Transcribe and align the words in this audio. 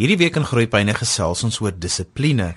Hierdie 0.00 0.16
week 0.16 0.38
in 0.40 0.46
Groepyne 0.48 0.94
gesels 0.96 1.42
ons 1.44 1.58
oor 1.60 1.74
dissipline. 1.76 2.54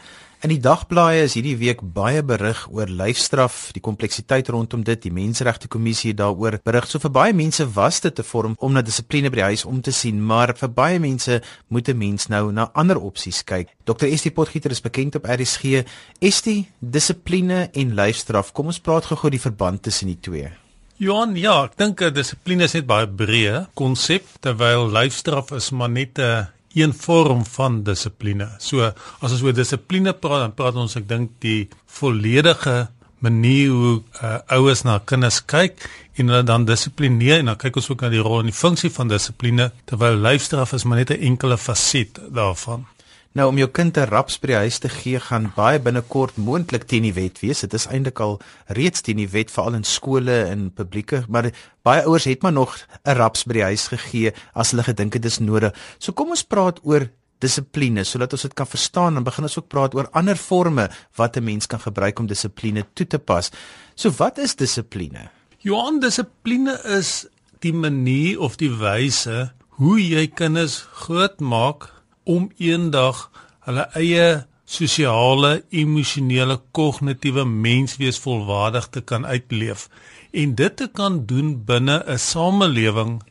In 0.47 0.51
die 0.53 0.61
dagblaaie 0.63 1.25
is 1.25 1.33
hierdie 1.35 1.57
week 1.59 1.81
baie 1.91 2.21
berig 2.23 2.61
oor 2.71 2.87
lyfstraf, 2.87 3.73
die 3.75 3.83
kompleksiteit 3.83 4.47
rondom 4.55 4.85
dit. 4.87 5.01
Die 5.03 5.11
Menseregte 5.11 5.67
Kommissie 5.67 6.13
daaroor 6.15 6.61
berig. 6.63 6.87
So 6.87 7.03
vir 7.03 7.11
baie 7.11 7.33
mense 7.35 7.67
was 7.75 7.99
dit 7.99 8.17
'n 8.17 8.23
vorm 8.23 8.55
om 8.59 8.71
na 8.71 8.81
dissipline 8.81 9.29
by 9.29 9.35
die 9.35 9.49
huis 9.51 9.65
om 9.65 9.81
te 9.81 9.91
sien, 9.91 10.23
maar 10.23 10.55
vir 10.55 10.69
baie 10.69 10.99
mense 10.99 11.41
moet 11.67 11.89
'n 11.89 11.97
mens 11.97 12.29
nou 12.29 12.51
na 12.53 12.71
ander 12.73 12.95
opsies 12.95 13.43
kyk. 13.43 13.67
Dr. 13.83 14.07
Estie 14.07 14.31
Potgieter 14.31 14.71
is 14.71 14.81
bekend 14.81 15.15
op 15.15 15.25
RSG. 15.25 15.83
Estie, 16.21 16.71
dissipline 16.79 17.69
en 17.73 17.93
lyfstraf. 17.93 18.53
Kom 18.53 18.67
ons 18.67 18.79
praat 18.79 19.05
gou-gou 19.05 19.29
die 19.29 19.41
verband 19.49 19.83
tussen 19.83 20.07
die 20.07 20.19
twee. 20.21 20.49
Johan, 20.97 21.35
ja, 21.35 21.65
ek 21.65 21.75
dink 21.75 22.13
dissipline 22.13 22.63
is 22.63 22.73
net 22.73 22.87
baie 22.87 23.07
breë 23.07 23.67
konsep 23.73 24.23
terwyl 24.39 24.89
lyfstraf 24.89 25.51
is 25.51 25.71
maar 25.71 25.89
net 25.89 26.17
'n 26.17 26.47
een 26.73 26.93
vorm 26.93 27.45
van 27.45 27.83
dissipline. 27.83 28.49
So 28.59 28.81
as 28.83 29.31
ons 29.31 29.43
oor 29.45 29.53
dissipline 29.53 30.13
praat, 30.13 30.47
dan 30.47 30.55
praat 30.57 30.79
ons 30.79 30.97
ek 30.99 31.07
dink 31.09 31.35
die 31.43 31.67
volledige 31.99 32.87
manier 33.23 33.69
hoe 33.71 33.93
uh, 34.19 34.39
ouers 34.57 34.83
na 34.83 34.97
kinders 34.99 35.39
kyk 35.47 35.85
en 36.19 36.29
hulle 36.29 36.43
dan 36.47 36.65
dissiplineer 36.67 37.39
en 37.39 37.53
dan 37.53 37.59
kyk 37.61 37.79
ons 37.79 37.89
ook 37.93 38.03
na 38.03 38.09
die 38.11 38.23
rol 38.23 38.43
en 38.43 38.51
die 38.51 38.57
funksie 38.57 38.91
van 38.93 39.11
dissipline 39.11 39.69
terwyl 39.89 40.19
lyfstraf 40.25 40.75
is 40.75 40.83
maar 40.83 40.99
net 40.99 41.13
'n 41.15 41.23
enkele 41.31 41.57
faset 41.57 42.19
daarvan. 42.29 42.85
Nou 43.33 43.47
om 43.49 43.57
jou 43.57 43.65
kind 43.65 43.97
'n 43.97 44.09
raps 44.13 44.35
by 44.37 44.47
die 44.47 44.55
huis 44.55 44.77
te 44.77 44.89
gee 44.89 45.19
gaan 45.19 45.51
baie 45.55 45.79
binnekort 45.79 46.37
moontlik 46.37 46.83
teen 46.85 47.01
die 47.01 47.13
wet 47.13 47.39
wees. 47.41 47.61
Dit 47.61 47.73
is 47.73 47.87
eintlik 47.87 48.19
al 48.19 48.39
reeds 48.67 49.01
teen 49.01 49.17
die 49.17 49.29
wet 49.29 49.49
veral 49.51 49.73
in 49.73 49.83
skole 49.83 50.43
en 50.43 50.71
publieke, 50.71 51.25
maar 51.27 51.49
baie 51.81 52.05
ouers 52.05 52.25
het 52.25 52.43
maar 52.43 52.53
nog 52.53 52.77
'n 53.05 53.17
raps 53.17 53.43
by 53.45 53.53
die 53.53 53.63
huis 53.63 53.87
gegee 53.87 54.33
as 54.53 54.71
hulle 54.71 54.83
gedink 54.83 55.11
dit 55.11 55.25
is 55.25 55.39
nodig. 55.39 55.73
So 55.97 56.11
kom 56.11 56.29
ons 56.29 56.43
praat 56.43 56.79
oor 56.83 57.09
dissipline 57.39 58.03
sodat 58.03 58.33
ons 58.33 58.41
dit 58.41 58.53
kan 58.53 58.67
verstaan 58.67 59.17
en 59.17 59.23
begin 59.23 59.43
ons 59.43 59.57
ook 59.57 59.67
praat 59.67 59.95
oor 59.95 60.09
ander 60.11 60.35
forme 60.35 60.89
wat 61.15 61.37
'n 61.37 61.43
mens 61.43 61.65
kan 61.65 61.79
gebruik 61.79 62.19
om 62.19 62.27
dissipline 62.27 62.85
toe 62.93 63.07
te 63.07 63.17
pas. 63.19 63.51
So 63.95 64.11
wat 64.11 64.37
is 64.37 64.55
dissipline? 64.55 65.29
Johan, 65.57 65.99
dissipline 65.99 66.79
is 66.83 67.25
die 67.59 67.73
manier 67.73 68.39
of 68.39 68.57
die 68.57 68.71
wyse 68.71 69.51
hoe 69.69 69.99
jy 69.99 70.27
kinders 70.27 70.85
grootmaak 70.93 71.92
om 72.23 72.51
eendag 72.57 73.29
hulle 73.67 73.87
eie 73.99 74.45
sosiale, 74.65 75.63
emosionele, 75.69 76.59
kognitiewe 76.71 77.45
menswees 77.45 78.19
volwaardig 78.19 78.87
te 78.89 79.01
kan 79.01 79.25
uitleef 79.25 79.89
en 80.31 80.55
dit 80.55 80.75
te 80.75 80.87
kan 80.87 81.25
doen 81.25 81.53
binne 81.65 82.03
'n 82.07 82.17
samelewing 82.17 83.21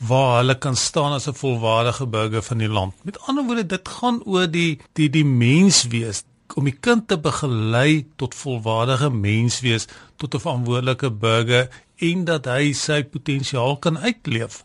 waar 0.00 0.36
hulle 0.38 0.58
kan 0.58 0.76
staan 0.76 1.12
as 1.12 1.28
'n 1.28 1.34
volwaardige 1.34 2.06
burger 2.06 2.42
van 2.42 2.58
die 2.58 2.68
land. 2.68 2.94
Met 3.02 3.20
ander 3.20 3.44
woorde, 3.44 3.66
dit 3.66 3.88
gaan 3.88 4.24
oor 4.24 4.50
die 4.50 4.80
die 4.92 5.10
die 5.10 5.24
menswees 5.24 6.24
om 6.54 6.64
die 6.64 6.78
kind 6.80 7.08
te 7.08 7.18
begelei 7.18 8.06
tot 8.16 8.34
volwaardige 8.34 9.10
menswees, 9.10 9.86
tot 10.16 10.34
'n 10.34 10.40
verantwoordelike 10.40 11.10
burger 11.10 11.68
en 11.96 12.24
dat 12.24 12.44
hy 12.44 12.72
sy 12.72 13.04
potensiaal 13.04 13.76
kan 13.76 13.98
uitleef. 13.98 14.64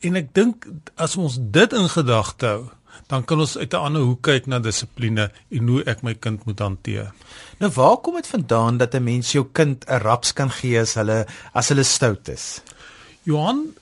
En 0.00 0.16
ek 0.16 0.34
dink 0.34 0.66
as 0.94 1.16
ons 1.16 1.38
dit 1.40 1.72
in 1.72 1.88
gedagte 1.88 2.46
hou, 2.46 2.64
dan 3.08 3.24
kan 3.24 3.40
ons 3.40 3.56
uit 3.58 3.72
'n 3.72 3.76
ander 3.76 4.02
hoek 4.02 4.22
kyk 4.22 4.46
na 4.46 4.58
dissipline 4.58 5.30
en 5.50 5.68
hoe 5.68 5.82
ek 5.84 6.02
my 6.02 6.14
kind 6.14 6.44
moet 6.46 6.58
hanteer. 6.58 7.12
Nou 7.58 7.70
waar 7.70 7.96
kom 7.96 8.14
dit 8.14 8.26
vandaan 8.26 8.78
dat 8.78 8.94
'n 8.94 9.04
mens 9.04 9.32
jou 9.32 9.46
kind 9.52 9.84
'n 9.88 10.00
raps 10.00 10.32
kan 10.32 10.50
gee 10.50 10.80
as 10.80 10.94
hulle 10.94 11.26
as 11.52 11.68
hulle 11.68 11.82
stout 11.84 12.28
is? 12.28 12.62
Johan, 13.22 13.74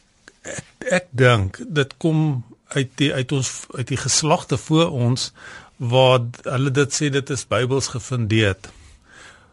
ek, 0.42 0.64
ek 0.90 1.06
dink 1.10 1.60
dit 1.66 1.96
kom 1.98 2.44
uit 2.68 2.90
die 2.96 3.12
uit 3.12 3.32
ons 3.32 3.66
uit 3.74 3.88
die 3.88 3.96
geslagte 3.96 4.56
voor 4.56 4.90
ons 4.90 5.32
waar 5.76 6.20
hulle 6.42 6.70
dit 6.70 6.94
sê 6.94 7.10
dit 7.10 7.30
is 7.30 7.46
Bybels 7.46 7.88
gefundeer. 7.88 8.56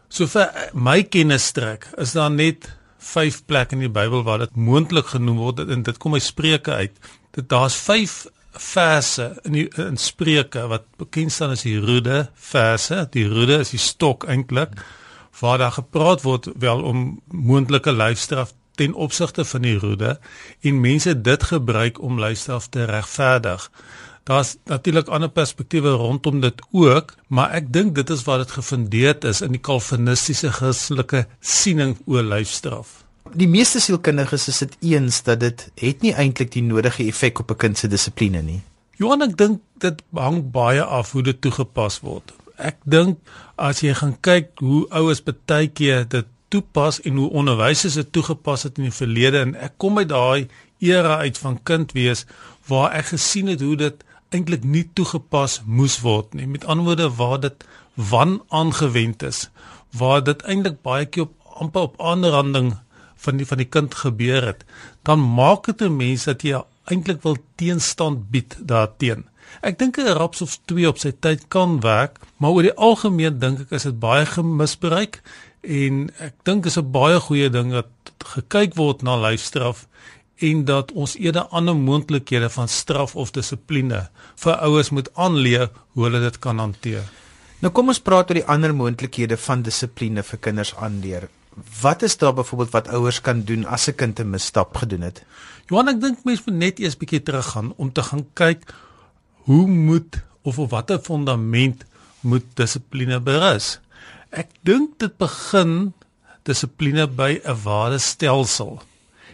So 0.08 0.26
vir 0.26 0.50
my 0.74 1.02
kennisstrek 1.02 1.88
is 1.96 2.12
daar 2.12 2.30
net 2.30 2.68
5 3.02 3.44
plekke 3.50 3.74
in 3.74 3.86
die 3.86 3.92
Bybel 3.92 4.22
waar 4.26 4.44
dit 4.44 4.56
moontlik 4.56 5.06
genoem 5.14 5.40
word 5.42 5.64
en 5.66 5.82
dit 5.82 5.98
kom 5.98 6.14
uit 6.14 6.22
Spreuke 6.22 6.72
uit. 6.72 6.94
Dit 7.34 7.48
daar's 7.48 7.76
verse 8.52 9.40
in 9.42 9.56
die 9.56 9.68
in 9.80 9.96
Spreuke 9.96 10.66
wat 10.68 10.84
bekend 11.00 11.32
staan 11.32 11.54
as 11.54 11.64
die 11.66 11.78
roede 11.80 12.28
verse. 12.34 13.06
Die 13.10 13.26
roede 13.28 13.60
is 13.64 13.72
die 13.74 13.80
stok 13.80 14.26
eintlik 14.28 14.76
waar 15.40 15.58
daar 15.58 15.72
gepraat 15.72 16.22
word 16.22 16.50
wel 16.60 16.82
om 16.86 17.20
moontlike 17.26 17.92
lyfstraf 17.92 18.52
ten 18.76 18.94
opsigte 18.94 19.44
van 19.44 19.64
die 19.64 19.78
roede 19.78 20.18
en 20.60 20.80
mense 20.80 21.14
dit 21.20 21.42
gebruik 21.42 22.00
om 22.00 22.20
lyfstraf 22.20 22.68
te 22.68 22.84
regverdig. 22.84 23.70
Daar's 24.28 24.56
natuurlik 24.70 25.08
ander 25.08 25.28
perspektiewe 25.28 25.90
rondom 25.98 26.40
dit 26.40 26.62
ook, 26.70 27.14
maar 27.26 27.50
ek 27.58 27.72
dink 27.72 27.94
dit 27.94 28.10
is 28.10 28.22
waar 28.28 28.44
dit 28.44 28.50
gefundeer 28.54 29.16
is 29.26 29.42
in 29.42 29.56
die 29.56 29.60
kalvinistiese 29.62 30.52
Christelike 30.52 31.26
siening 31.40 31.96
oor 32.06 32.22
lyfstraf 32.22 33.01
die 33.30 33.48
meeste 33.48 33.80
sielkundiges 33.80 34.48
is 34.48 34.58
dit 34.64 34.76
eens 34.92 35.22
dat 35.22 35.40
dit 35.40 35.64
het 35.80 36.02
nie 36.04 36.12
eintlik 36.12 36.52
die 36.52 36.62
nodige 36.62 37.06
effek 37.06 37.38
op 37.40 37.50
'n 37.50 37.56
kind 37.56 37.78
se 37.78 37.88
dissipline 37.88 38.42
nie. 38.42 38.60
Johan, 38.96 39.22
ek 39.22 39.36
dink 39.36 39.60
dit 39.78 40.02
hang 40.14 40.50
baie 40.50 40.82
af 40.82 41.12
hoe 41.12 41.22
dit 41.22 41.40
toegepas 41.40 42.00
word. 42.00 42.32
Ek 42.56 42.76
dink 42.84 43.18
as 43.56 43.80
jy 43.80 43.94
gaan 43.94 44.16
kyk 44.20 44.50
hoe 44.60 44.86
ouers 44.90 45.22
baie 45.22 45.68
keer 45.68 46.08
dit 46.08 46.26
toepas 46.48 47.00
en 47.00 47.16
hoe 47.16 47.30
onderwysers 47.30 47.94
dit 47.94 48.12
toegepas 48.12 48.62
het 48.62 48.78
in 48.78 48.84
die 48.84 48.98
verlede 48.98 49.38
en 49.38 49.54
ek 49.54 49.72
kom 49.76 49.98
uit 49.98 50.08
daai 50.08 50.48
era 50.78 51.16
uit 51.16 51.38
van 51.38 51.62
kind 51.62 51.92
wees 51.92 52.26
waar 52.68 52.92
ek 52.92 53.06
gesien 53.14 53.46
het 53.46 53.60
hoe 53.60 53.76
dit 53.76 54.04
eintlik 54.30 54.64
nie 54.64 54.84
toegepas 54.92 55.62
moes 55.64 56.00
word 56.00 56.34
nie. 56.34 56.46
Met 56.46 56.64
ander 56.64 56.84
woorde 56.84 57.10
waar 57.16 57.40
dit 57.40 57.64
wan 57.94 58.42
aangewend 58.48 59.22
is, 59.22 59.50
waar 59.90 60.24
dit 60.24 60.42
eintlik 60.42 60.82
baie 60.82 61.06
keer 61.06 61.22
op 61.22 61.34
amper 61.62 61.82
op 61.82 62.00
aanranding 62.00 62.72
van 63.24 63.40
die 63.40 63.46
van 63.46 63.62
die 63.62 63.68
kind 63.68 63.94
gebeur 63.94 64.46
het, 64.50 64.64
dan 65.06 65.22
maak 65.34 65.66
dit 65.70 65.82
'n 65.82 65.96
mens 65.96 66.24
dat 66.24 66.42
jy 66.42 66.62
eintlik 66.90 67.22
wil 67.22 67.36
teenstand 67.56 68.30
bied 68.30 68.56
daarteen. 68.60 69.24
Ek 69.60 69.78
dink 69.78 69.98
'n 69.98 70.16
raps 70.16 70.42
of 70.42 70.58
2 70.66 70.88
op 70.88 70.98
sy 70.98 71.12
tyd 71.12 71.48
kan 71.48 71.80
werk, 71.80 72.18
maar 72.36 72.50
oor 72.50 72.62
die 72.62 72.74
algemeen 72.74 73.38
dink 73.38 73.60
ek 73.60 73.72
is 73.78 73.82
dit 73.82 73.98
baie 74.00 74.26
gemisbruik 74.26 75.22
en 75.62 76.10
ek 76.18 76.34
dink 76.44 76.66
is 76.66 76.78
'n 76.78 76.92
baie 76.92 77.20
goeie 77.20 77.50
ding 77.50 77.70
dat 77.70 77.88
gekyk 78.18 78.74
word 78.74 79.02
na 79.02 79.16
lyfstraf 79.16 79.86
en 80.38 80.64
dat 80.64 80.92
ons 80.92 81.16
eerder 81.16 81.46
ander 81.50 81.76
moontlikhede 81.76 82.50
van 82.50 82.68
straf 82.68 83.14
of 83.16 83.30
dissipline 83.30 84.08
vir 84.36 84.54
ouers 84.56 84.90
moet 84.90 85.08
aanleer 85.14 85.70
hoe 85.92 86.04
hulle 86.04 86.20
dit 86.20 86.38
kan 86.38 86.58
hanteer. 86.58 87.04
Nou 87.60 87.72
kom 87.72 87.88
ons 87.88 88.00
praat 88.00 88.30
oor 88.30 88.34
die 88.34 88.50
ander 88.50 88.74
moontlikhede 88.74 89.36
van 89.36 89.62
dissipline 89.62 90.22
vir 90.22 90.38
kinders 90.38 90.74
aanleer 90.74 91.28
wat 91.80 92.02
is 92.02 92.16
daar 92.16 92.34
byvoorbeeld 92.34 92.70
wat 92.70 92.88
ouers 92.88 93.20
kan 93.20 93.42
doen 93.42 93.64
as 93.66 93.88
'n 93.88 93.94
kind 93.94 94.20
'n 94.20 94.30
misstap 94.30 94.76
gedoen 94.76 95.00
het? 95.00 95.24
Johan, 95.66 95.88
ek 95.88 96.00
dink 96.00 96.24
mense 96.24 96.42
moet 96.46 96.58
net 96.58 96.78
eers 96.78 96.96
bietjie 96.96 97.22
teruggaan 97.22 97.72
om 97.76 97.92
te 97.92 98.02
gaan 98.02 98.26
kyk 98.32 98.74
hoe 99.44 99.66
moet 99.66 100.22
of 100.42 100.58
op 100.58 100.70
watter 100.70 100.98
fondament 100.98 101.84
moet 102.20 102.44
dissipline 102.54 103.20
berus. 103.20 103.80
Ek 104.30 104.48
dink 104.62 104.98
dit 104.98 105.16
begin 105.16 105.92
dissipline 106.42 107.06
by 107.06 107.40
'n 107.44 107.62
waardestelsel. 107.62 108.82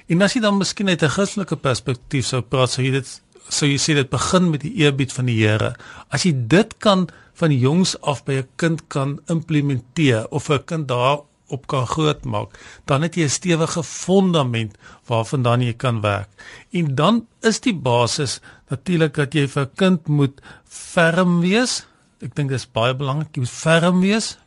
En 0.09 0.23
as 0.23 0.35
jy 0.35 0.41
dan 0.41 0.59
miskien 0.59 0.89
uit 0.89 1.03
'n 1.03 1.09
Christelike 1.09 1.57
perspektief 1.57 2.27
sou 2.27 2.41
praat, 2.43 2.71
sou 2.71 2.85
jy 2.85 2.91
dit 2.91 3.21
sou 3.49 3.69
jy 3.69 3.79
sê 3.79 3.95
dit 3.95 4.11
begin 4.11 4.51
met 4.51 4.61
die 4.61 4.75
eerbied 4.75 5.13
van 5.13 5.27
die 5.27 5.41
Here. 5.41 5.75
As 6.11 6.23
jy 6.23 6.33
dit 6.49 6.75
kan 6.79 7.09
van 7.35 7.59
jongs 7.59 8.01
af 8.01 8.25
by 8.25 8.33
'n 8.33 8.49
kind 8.57 8.89
kan 8.89 9.21
implementeer 9.29 10.29
of 10.29 10.51
'n 10.51 10.65
kind 10.65 10.89
daar 10.89 11.28
op 11.49 11.67
kan 11.67 11.87
grootmaak, 11.87 12.59
dan 12.85 13.03
het 13.03 13.15
jy 13.15 13.25
'n 13.25 13.29
stewige 13.31 13.83
fondament 13.83 14.77
waarvandaan 15.07 15.63
jy 15.63 15.73
kan 15.73 16.01
werk. 16.01 16.29
En 16.73 16.95
dan 16.95 17.27
is 17.41 17.61
die 17.61 17.75
basis 17.75 18.41
natuurlik 18.69 19.15
dat 19.15 19.35
jy 19.35 19.49
vir 19.49 19.63
'n 19.63 19.75
kind 19.75 20.09
moet 20.09 20.41
ferm 20.65 21.41
wees. 21.41 21.87
Ek 22.21 22.35
dink 22.35 22.49
dit 22.49 22.59
is 22.59 22.73
baie 22.73 22.95
belangrik, 22.95 23.35
jy 23.35 23.41
moet 23.41 23.51
ferm 23.51 24.01
wees. 24.01 24.39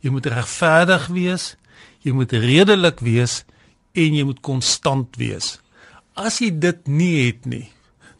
Jy 0.00 0.10
moet 0.10 0.26
regverdig 0.26 1.06
wees. 1.06 1.56
Jy 2.00 2.12
moet 2.12 2.32
redelik 2.32 3.00
wees 3.00 3.44
en 3.92 4.14
jy 4.14 4.24
moet 4.24 4.40
konstant 4.40 5.16
wees. 5.16 5.60
As 6.14 6.38
jy 6.38 6.50
dit 6.58 6.86
nie 6.86 7.26
het 7.26 7.46
nie, 7.46 7.68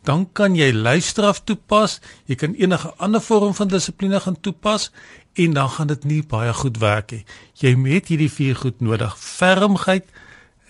dan 0.05 0.27
kan 0.37 0.57
jy 0.57 0.71
lyfstraf 0.73 1.43
toepas, 1.49 1.99
jy 2.29 2.37
kan 2.39 2.55
enige 2.55 2.93
ander 3.03 3.23
vorm 3.25 3.55
van 3.57 3.71
dissipline 3.73 4.21
gaan 4.21 4.37
toepas 4.41 4.91
en 5.35 5.53
dan 5.53 5.69
gaan 5.69 5.87
dit 5.87 6.05
nie 6.05 6.23
baie 6.23 6.53
goed 6.53 6.79
werk 6.79 7.11
nie. 7.11 7.25
Jy 7.59 7.75
het 7.89 8.11
hierdie 8.13 8.31
vier 8.31 8.57
goed 8.57 8.81
nodig: 8.81 9.17
fermheid, 9.19 10.07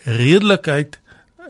redelikheid, 0.04 0.98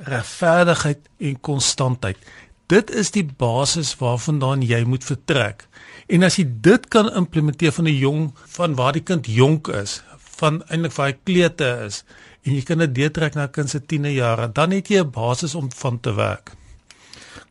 regverdigheid 0.09 1.09
en 1.19 1.41
konstantheid. 1.41 2.19
Dit 2.67 2.91
is 2.91 3.11
die 3.11 3.25
basis 3.25 3.95
waarvandaan 4.01 4.63
jy 4.63 4.83
moet 4.89 5.05
vertrek. 5.05 5.67
En 6.09 6.25
as 6.25 6.39
jy 6.41 6.47
dit 6.61 6.89
kan 6.89 7.13
implementeer 7.13 7.73
van 7.73 7.85
'n 7.85 7.99
jong 7.99 8.33
van 8.57 8.75
waar 8.75 8.93
die 8.93 9.03
kind 9.03 9.27
jonk 9.27 9.69
is, 9.69 10.03
van 10.39 10.63
eintlik 10.69 10.93
waar 10.93 11.07
hy 11.07 11.17
kleute 11.25 11.69
is 11.87 12.05
en 12.45 12.55
jy 12.55 12.63
kan 12.63 12.79
dit 12.79 12.95
deurtrek 12.95 13.35
na 13.35 13.47
kind 13.47 13.71
se 13.71 13.81
tienerjare, 13.81 14.53
dan 14.53 14.71
het 14.71 14.89
jy 14.89 15.01
'n 15.01 15.11
basis 15.11 15.55
om 15.55 15.71
van 15.73 16.01
te 16.01 16.13
werk. 16.15 16.53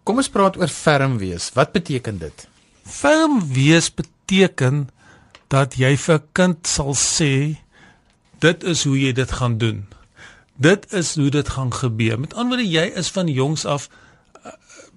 Kom 0.03 0.17
ons 0.17 0.29
praat 0.29 0.57
oor 0.57 0.67
ferm 0.67 1.17
wees. 1.17 1.51
Wat 1.53 1.71
beteken 1.71 2.17
dit? 2.17 2.47
Ferm 2.83 3.39
wees 3.53 3.93
beteken 3.93 4.89
dat 5.53 5.77
jy 5.77 5.93
vir 5.97 6.15
'n 6.17 6.27
kind 6.33 6.67
sal 6.67 6.93
sê 6.97 7.57
dit 8.39 8.63
is 8.63 8.83
hoe 8.83 8.97
jy 8.99 9.11
dit 9.13 9.31
gaan 9.31 9.57
doen. 9.57 9.85
Dit 10.55 10.93
is 10.93 11.15
hoe 11.15 11.29
dit 11.29 11.49
gaan 11.49 11.73
gebeur. 11.73 12.19
Met 12.19 12.33
ander 12.33 12.57
woorde, 12.57 12.71
jy 12.71 12.85
is 13.01 13.11
van 13.11 13.27
jongs 13.27 13.65
af 13.65 13.89
uh, 13.89 14.51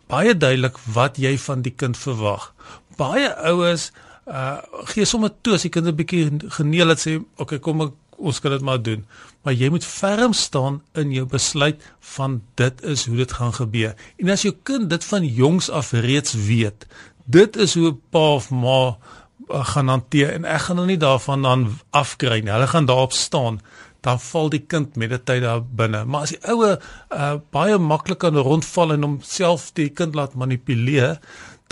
baie 0.08 0.36
duidelik 0.36 0.78
wat 0.96 1.16
jy 1.16 1.38
van 1.38 1.62
die 1.62 1.74
kind 1.76 1.96
verwag. 1.96 2.54
Baie 2.96 3.34
ouers 3.52 3.92
uh 4.26 4.58
gee 4.90 5.04
sommer 5.04 5.30
toe 5.40 5.54
as 5.54 5.62
die 5.62 5.70
kind 5.70 5.86
'n 5.86 5.94
bietjie 5.94 6.50
geneel 6.58 6.88
het 6.88 7.00
sê, 7.00 7.16
"Oké, 7.16 7.42
okay, 7.42 7.58
kom 7.58 7.80
ek 7.82 7.92
ons 8.16 8.40
kan 8.40 8.50
dit 8.50 8.60
maar 8.60 8.82
doen." 8.82 9.06
Maar 9.42 9.54
jy 9.54 9.68
moet 9.70 9.84
ferm 9.84 10.32
staan 10.32 10.82
in 10.94 11.12
jou 11.12 11.26
besluit 11.26 11.82
van 12.00 12.42
dit 12.54 12.82
is 12.82 13.06
hoe 13.06 13.16
dit 13.16 13.32
gaan 13.32 13.52
gebeur. 13.52 13.94
En 14.16 14.28
as 14.28 14.42
jou 14.42 14.54
kind 14.62 14.90
dit 14.90 15.04
van 15.04 15.24
jongs 15.24 15.70
af 15.70 15.92
reeds 15.92 16.34
weet, 16.34 16.86
dit 17.24 17.56
is 17.56 17.74
hoe 17.74 17.94
pa 18.10 18.34
of 18.34 18.50
ma 18.50 18.98
gaan 19.46 19.88
hanteer 19.88 20.32
en 20.34 20.46
ek 20.48 20.66
gaan 20.66 20.80
hulle 20.80 20.94
nie 20.94 21.02
daarvan 21.02 21.44
dan 21.46 21.66
afkry 21.94 22.40
nie. 22.42 22.52
Hulle 22.52 22.70
gaan 22.70 22.88
daarop 22.88 23.14
staan 23.14 23.60
dan 24.06 24.20
val 24.22 24.50
die 24.52 24.62
kind 24.62 24.96
met 25.00 25.10
die 25.10 25.18
tyd 25.18 25.42
daar 25.42 25.62
binne. 25.62 26.04
Maar 26.06 26.26
as 26.26 26.34
die 26.34 26.42
ouer 26.52 26.76
uh, 27.10 27.36
baie 27.54 27.78
maklik 27.82 28.20
kan 28.22 28.36
rondval 28.38 28.94
en 28.94 29.06
homself 29.06 29.72
die 29.78 29.88
kind 29.90 30.14
laat 30.14 30.36
manipuleer, 30.38 31.18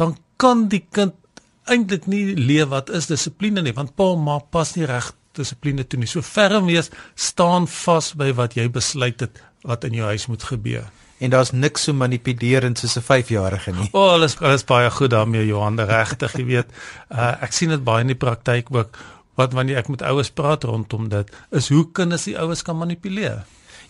dan 0.00 0.16
kan 0.42 0.66
die 0.72 0.82
kind 0.90 1.14
eintlik 1.70 2.08
nie 2.10 2.34
leef 2.34 2.72
wat 2.72 2.90
is 2.92 3.06
dissipline 3.08 3.62
nie 3.64 3.72
want 3.76 3.94
pa 3.96 4.10
ma 4.20 4.40
pas 4.52 4.74
nie 4.76 4.88
reg 4.88 5.12
dissipline 5.34 5.86
toe 5.86 6.00
nie. 6.00 6.10
So 6.10 6.22
ferm 6.26 6.68
wees, 6.70 6.90
staan 7.14 7.68
vas 7.70 8.12
by 8.18 8.32
wat 8.38 8.58
jy 8.58 8.68
besluit 8.72 9.22
het 9.24 9.40
wat 9.64 9.86
in 9.88 9.96
jou 9.96 10.10
huis 10.10 10.28
moet 10.30 10.44
gebeur. 10.50 10.90
En 11.24 11.32
daar's 11.32 11.54
niks 11.56 11.86
so 11.88 11.96
manipulerend 11.96 12.78
soos 12.78 12.98
'n 13.00 13.06
5-jarige 13.06 13.72
nie. 13.72 13.88
O, 13.92 14.02
oh, 14.02 14.12
alles 14.12 14.36
alles 14.40 14.64
baie 14.68 14.90
goed 14.90 15.10
daarmee 15.10 15.46
Johan, 15.46 15.80
regtig, 15.80 16.36
jy 16.36 16.44
weet. 16.44 16.68
Uh, 17.08 17.32
ek 17.40 17.52
sien 17.56 17.72
dit 17.72 17.84
baie 17.84 18.04
in 18.04 18.12
die 18.12 18.18
praktyk 18.26 18.68
ook 18.74 18.98
wat 19.40 19.52
wanneer 19.56 19.80
ek 19.80 19.88
met 19.88 20.02
ouers 20.02 20.30
praat 20.30 20.64
rondom 20.64 21.08
dit, 21.08 21.30
is 21.50 21.68
hoe 21.68 21.86
kinders 21.92 22.28
die 22.28 22.38
ouers 22.38 22.62
kan 22.62 22.76
manipuleer. 22.78 23.42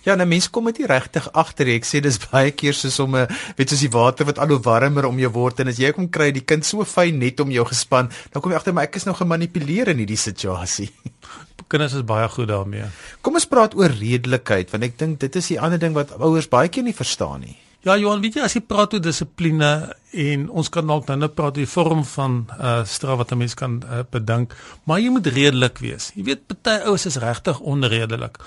Ja, 0.04 0.14
nou 0.14 0.26
mense 0.28 0.50
kom 0.52 0.68
dit 0.68 0.82
nie 0.82 0.88
regtig 0.88 1.26
agter 1.32 1.68
nie. 1.68 1.78
Ek 1.80 1.86
sê 1.88 2.00
dis 2.04 2.18
baie 2.20 2.50
keer 2.52 2.76
soos 2.76 2.98
om 3.00 3.16
'n 3.16 3.26
weet 3.56 3.70
soos 3.70 3.80
die 3.80 3.92
water 3.92 4.26
wat 4.28 4.38
al 4.38 4.52
hoe 4.52 4.60
warmer 4.60 5.06
om 5.08 5.18
jou 5.18 5.32
word 5.32 5.60
en 5.60 5.68
as 5.68 5.78
jy 5.78 5.92
kom 5.92 6.10
kry 6.10 6.30
die 6.30 6.44
kind 6.44 6.64
so 6.64 6.84
fyn 6.84 7.18
net 7.18 7.40
om 7.40 7.50
jou 7.50 7.64
gespan, 7.64 8.10
dan 8.32 8.42
kom 8.42 8.52
jy 8.52 8.56
agter 8.56 8.74
maar 8.74 8.84
ek 8.84 8.96
is 8.96 9.04
nou 9.04 9.14
gemanipuleer 9.14 9.88
in 9.88 9.98
hierdie 9.98 10.20
situasie. 10.20 10.90
Kinders 11.68 11.94
is 11.94 12.04
baie 12.04 12.28
goed 12.28 12.48
daarmee. 12.48 12.88
Kom 13.22 13.34
ons 13.34 13.46
praat 13.46 13.74
oor 13.74 13.90
redelikheid 13.90 14.70
want 14.70 14.84
ek 14.84 14.98
dink 14.98 15.20
dit 15.20 15.36
is 15.36 15.52
die 15.52 15.60
ander 15.60 15.78
ding 15.78 15.94
wat 15.94 16.12
ouers 16.18 16.48
baie 16.48 16.68
keer 16.68 16.84
nie 16.84 16.96
verstaan 16.96 17.40
nie. 17.40 17.56
Ja, 17.84 17.98
Johan, 18.00 18.22
weet 18.24 18.38
jy 18.38 18.44
as 18.46 18.54
jy 18.56 18.62
praat 18.64 18.94
oor 18.96 19.02
dissipline 19.04 19.70
en 20.24 20.44
ons 20.48 20.70
kan 20.72 20.86
dalk 20.88 21.10
nou 21.10 21.18
net 21.20 21.34
praat 21.36 21.52
oor 21.52 21.66
die 21.66 21.68
vorm 21.68 22.00
van 22.14 22.38
uh 22.56 22.78
straf 22.88 23.18
wat 23.20 23.32
'n 23.32 23.38
mens 23.42 23.54
kan 23.54 23.82
uh, 23.84 24.00
bedink, 24.08 24.54
maar 24.88 25.00
jy 25.00 25.10
moet 25.12 25.26
redelik 25.26 25.82
wees. 25.84 26.10
Jy 26.16 26.24
weet 26.24 26.46
party 26.48 26.80
ouers 26.88 27.04
is 27.06 27.20
regtig 27.20 27.60
onredelik. 27.60 28.40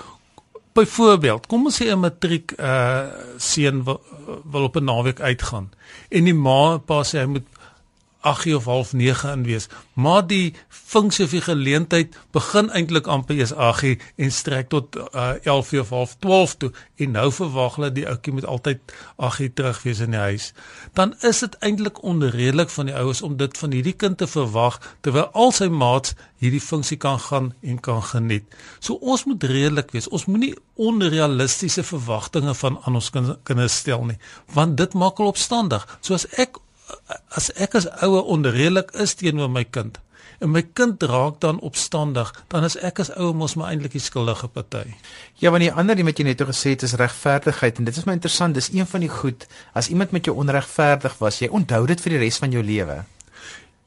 Byvoorbeeld, 0.74 1.46
kom 1.46 1.70
ons 1.70 1.78
sê 1.78 1.86
'n 1.86 2.00
matriek 2.02 2.52
uh 2.58 3.06
seun 3.38 3.84
wil, 3.84 4.02
wil 4.44 4.66
op 4.66 4.76
'n 4.76 4.84
naweek 4.84 5.20
uitgaan 5.20 5.70
en 6.10 6.24
die 6.24 6.34
ma 6.34 6.78
pa 6.78 7.04
sê 7.04 7.22
hy 7.22 7.26
moet 7.26 7.46
8 8.20 8.54
of 8.54 8.64
half 8.64 8.92
9 8.92 9.32
in 9.32 9.44
wees. 9.44 9.68
Maar 9.92 10.26
die 10.26 10.54
funksie 10.68 11.24
of 11.24 11.30
die 11.30 11.40
geleentheid 11.40 12.16
begin 12.30 12.70
eintlik 12.70 13.06
amper 13.06 13.36
eers 13.36 13.52
8 13.52 14.02
en 14.16 14.32
strek 14.32 14.68
tot 14.68 14.96
uh, 14.96 15.30
11 15.42 15.72
of 15.80 15.90
half 15.90 16.16
12 16.18 16.56
toe 16.56 16.72
en 16.96 17.10
nou 17.10 17.28
verwag 17.32 17.76
hulle 17.78 17.92
die 17.92 18.06
ouetjie 18.08 18.32
moet 18.32 18.46
altyd 18.46 18.94
8 19.16 19.54
terug 19.54 19.82
wees 19.82 20.00
in 20.04 20.16
die 20.16 20.24
huis. 20.24 20.52
Dan 20.92 21.14
is 21.20 21.38
dit 21.44 21.58
eintlik 21.62 22.02
onredelik 22.02 22.70
van 22.70 22.90
die 22.90 22.96
ouers 22.96 23.22
om 23.22 23.36
dit 23.36 23.58
van 23.58 23.72
hierdie 23.72 23.96
kind 23.96 24.18
te 24.18 24.26
verwag 24.26 24.80
terwyl 25.00 25.30
al 25.32 25.54
sy 25.54 25.70
maats 25.70 26.14
hierdie 26.42 26.62
funksie 26.62 26.98
kan 27.02 27.18
gaan 27.18 27.52
en 27.62 27.80
kan 27.82 28.02
geniet. 28.02 28.46
So 28.80 28.98
ons 29.00 29.24
moet 29.24 29.42
redelik 29.42 29.90
wees. 29.94 30.08
Ons 30.08 30.28
moenie 30.30 30.54
onrealistiese 30.74 31.82
verwagtinge 31.82 32.54
van 32.54 32.78
aan 32.84 32.98
ons 33.00 33.10
kinders 33.10 33.78
stel 33.82 34.06
nie, 34.06 34.18
want 34.54 34.78
dit 34.78 34.94
maak 34.94 35.18
hulle 35.18 35.34
opstandig. 35.34 35.86
So 36.00 36.14
as 36.14 36.28
ek 36.38 36.60
as 37.36 37.50
ek 37.56 37.74
as 37.74 37.88
ouer 38.02 38.24
onredelik 38.24 38.92
is 39.04 39.14
teenoor 39.14 39.50
my 39.50 39.64
kind 39.64 39.98
en 40.38 40.52
my 40.54 40.62
kind 40.62 41.02
raak 41.02 41.40
dan 41.42 41.58
opstandig, 41.66 42.30
dan 42.52 42.62
is 42.66 42.76
ek 42.86 43.00
as 43.02 43.10
ouer 43.16 43.34
mos 43.34 43.56
maar 43.58 43.72
eintlik 43.72 43.96
die 43.96 44.02
skuldige 44.02 44.46
party. 44.54 44.84
Ja, 45.42 45.50
want 45.50 45.64
die 45.64 45.72
ander 45.72 45.98
ding 45.98 46.06
wat 46.06 46.20
jy 46.20 46.28
net 46.28 46.44
gesê 46.46 46.76
het 46.76 46.84
is 46.86 46.94
regverdigheid 47.00 47.80
en 47.80 47.88
dit 47.88 47.96
is 47.98 48.06
my 48.06 48.14
interessant, 48.14 48.54
dis 48.54 48.70
een 48.74 48.86
van 48.86 49.02
die 49.02 49.10
goed 49.10 49.48
as 49.74 49.90
iemand 49.90 50.14
met 50.14 50.30
jou 50.30 50.36
onregverdig 50.38 51.18
was, 51.18 51.40
jy 51.42 51.50
onthou 51.50 51.84
dit 51.90 52.04
vir 52.04 52.14
die 52.14 52.22
res 52.22 52.38
van 52.38 52.54
jou 52.54 52.62
lewe. 52.62 53.00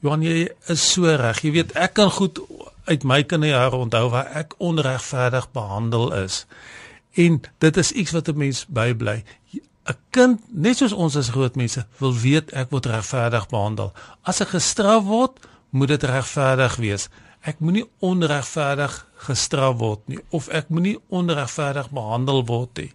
Johan, 0.01 0.25
jy 0.25 0.49
is 0.73 0.83
so 0.95 1.05
reg. 1.05 1.43
Jy 1.45 1.51
weet 1.59 1.75
ek 1.77 1.93
kan 1.99 2.09
goed 2.09 2.41
uit 2.89 3.03
my 3.05 3.21
kinderjare 3.23 3.77
onthou 3.77 4.07
waar 4.09 4.31
ek 4.39 4.55
onregverdig 4.57 5.45
behandel 5.53 6.09
is. 6.23 6.45
En 7.21 7.37
dit 7.61 7.77
is 7.77 7.91
iets 7.91 8.11
wat 8.15 8.27
'n 8.27 8.37
mens 8.37 8.65
bybly. 8.67 9.23
'n 9.91 9.97
kind 10.15 10.39
net 10.49 10.77
soos 10.77 10.93
ons 10.93 11.15
as 11.15 11.29
groot 11.35 11.55
mense 11.55 11.85
wil 11.99 12.13
weet 12.13 12.53
ek 12.53 12.71
word 12.71 12.85
regverdig 12.85 13.47
behandel. 13.49 13.93
As 14.23 14.41
ek 14.41 14.55
gestraf 14.55 15.03
word, 15.03 15.39
moet 15.71 15.87
dit 15.87 16.03
regverdig 16.03 16.75
wees. 16.75 17.09
Ek 17.41 17.59
moenie 17.59 17.87
onregverdig 17.99 18.93
gestraf 19.27 19.77
word 19.79 20.01
nie 20.07 20.19
of 20.29 20.49
ek 20.49 20.69
moenie 20.69 20.97
onregverdig 21.09 21.89
behandel 21.89 22.45
word 22.45 22.77
nie. 22.77 22.91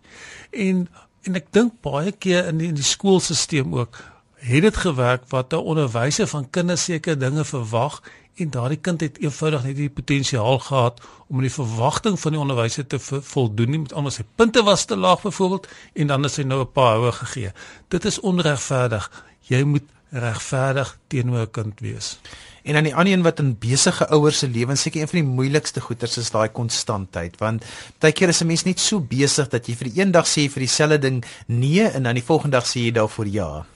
En 0.52 0.88
en 1.26 1.34
ek 1.34 1.48
dink 1.50 1.80
baie 1.82 2.12
keer 2.12 2.46
in 2.52 2.60
die, 2.60 2.68
in 2.70 2.78
die 2.78 2.86
skoolstelsel 2.86 3.66
ook 3.74 3.98
het 4.46 4.62
dit 4.62 4.76
gewerk 4.76 5.22
wat 5.28 5.52
'n 5.52 5.66
onderwyser 5.72 6.26
van 6.26 6.50
kinders 6.50 6.84
seker 6.84 7.18
dinge 7.18 7.44
verwag 7.44 8.02
en 8.34 8.50
daardie 8.50 8.78
kind 8.78 9.00
het 9.00 9.18
eenvoudig 9.18 9.64
net 9.64 9.76
die 9.76 9.90
potensiaal 9.90 10.58
gehad 10.58 11.00
om 11.26 11.36
aan 11.36 11.48
die 11.48 11.52
verwagting 11.52 12.20
van 12.20 12.32
die 12.32 12.40
onderwyser 12.40 12.86
te 12.86 12.98
voldoen 13.00 13.70
nie 13.70 13.78
met 13.78 13.92
anders 13.92 14.14
sy 14.20 14.24
punte 14.34 14.62
was 14.62 14.84
te 14.84 14.96
laag 14.96 15.22
byvoorbeeld 15.22 15.68
en 15.94 16.06
dan 16.06 16.24
is 16.24 16.36
hy 16.36 16.44
nou 16.44 16.60
'n 16.60 16.72
paar 16.72 16.96
houe 16.96 17.12
gegee. 17.12 17.52
Dit 17.88 18.04
is 18.04 18.20
onregverdig. 18.20 19.10
Jy 19.40 19.62
moet 19.62 19.82
regverdig 20.10 20.98
teenoor 21.06 21.40
'n 21.40 21.50
kind 21.50 21.80
wees. 21.80 22.18
En 22.62 22.72
dan 22.72 22.82
die 22.82 22.94
ander 22.94 23.12
een 23.12 23.22
wat 23.22 23.38
in 23.38 23.58
besige 23.58 24.08
ouers 24.08 24.38
se 24.38 24.48
lewens 24.48 24.82
seker 24.82 25.00
een 25.00 25.08
van 25.08 25.20
die 25.20 25.28
moeilikste 25.28 25.80
goeters 25.80 26.16
is 26.16 26.30
daai 26.30 26.48
konstantheid 26.48 27.38
want 27.38 27.64
baie 27.98 28.12
keer 28.12 28.28
is 28.28 28.40
'n 28.40 28.46
mens 28.46 28.64
net 28.64 28.80
so 28.80 29.00
besig 29.00 29.48
dat 29.48 29.66
jy 29.66 29.74
vir 29.74 29.88
die 29.90 30.00
een 30.00 30.10
dag 30.10 30.26
sê 30.26 30.48
vir 30.50 30.60
dieselfde 30.60 30.98
ding 30.98 31.24
nee 31.46 31.88
en 31.88 32.02
dan 32.02 32.14
die 32.14 32.24
volgende 32.24 32.56
dag 32.56 32.66
sê 32.66 32.80
jy 32.80 32.90
daarvoor 32.90 33.26
ja 33.26 33.66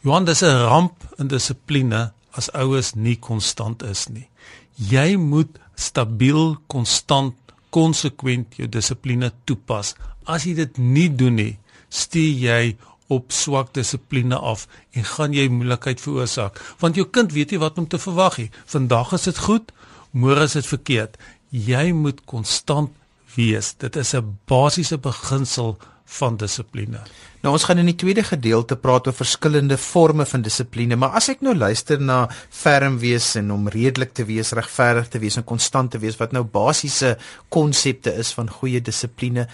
Johan 0.00 0.24
dis 0.24 0.40
'n 0.42 0.64
ramp 0.64 0.94
in 1.18 1.28
dissipline 1.28 2.12
as 2.32 2.48
ouers 2.52 2.94
nie 2.94 3.16
konstant 3.16 3.82
is 3.82 4.08
nie. 4.08 4.28
Jy 4.74 5.16
moet 5.16 5.58
stabiel, 5.74 6.56
konstant, 6.66 7.34
konsekwent 7.70 8.56
jou 8.56 8.68
dissipline 8.68 9.32
toepas. 9.44 9.94
As 10.24 10.44
jy 10.44 10.54
dit 10.54 10.78
nie 10.78 11.08
doen 11.08 11.34
nie, 11.34 11.58
stuur 11.88 12.32
jy 12.32 12.76
op 13.08 13.32
swak 13.32 13.74
dissipline 13.74 14.38
af 14.38 14.66
en 14.96 15.04
gaan 15.04 15.34
jy 15.34 15.48
moeilikheid 15.48 16.00
veroorsaak 16.00 16.60
want 16.78 16.96
jou 16.96 17.04
kind 17.04 17.32
weet 17.32 17.50
nie 17.50 17.60
wat 17.60 17.78
om 17.78 17.86
te 17.86 17.98
verwag 17.98 18.38
nie. 18.38 18.50
Vandag 18.66 19.12
is 19.12 19.28
dit 19.28 19.38
goed, 19.38 19.72
môre 20.12 20.44
is 20.48 20.52
dit 20.52 20.66
verkeerd. 20.66 21.18
Jy 21.50 21.92
moet 21.92 22.24
konstant 22.24 22.90
wees. 23.36 23.74
Dit 23.78 23.96
is 23.96 24.14
'n 24.14 24.38
basiese 24.46 24.98
beginsel 24.98 25.76
van 26.10 26.36
dissipline. 26.40 27.02
Nou 27.40 27.54
ons 27.56 27.64
gaan 27.64 27.80
in 27.80 27.88
die 27.88 27.96
tweede 27.96 28.24
gedeelte 28.26 28.76
praat 28.76 29.06
oor 29.08 29.16
verskillende 29.16 29.78
forme 29.80 30.26
van 30.28 30.42
dissipline, 30.44 30.98
maar 31.00 31.14
as 31.16 31.30
ek 31.32 31.44
nou 31.46 31.54
luister 31.56 32.00
na 32.02 32.24
ferm 32.32 32.98
wees 33.00 33.32
en 33.40 33.52
om 33.54 33.70
redelik 33.72 34.12
te 34.16 34.26
wees, 34.28 34.52
regverdig 34.56 35.08
te 35.08 35.22
wees 35.22 35.38
en 35.40 35.46
konstant 35.48 35.94
te 35.94 36.00
wees 36.02 36.18
wat 36.20 36.34
nou 36.36 36.44
basiese 36.44 37.14
konsepte 37.48 38.12
is 38.20 38.34
van 38.36 38.50
goeie 38.60 38.82
dissipline 38.84 39.46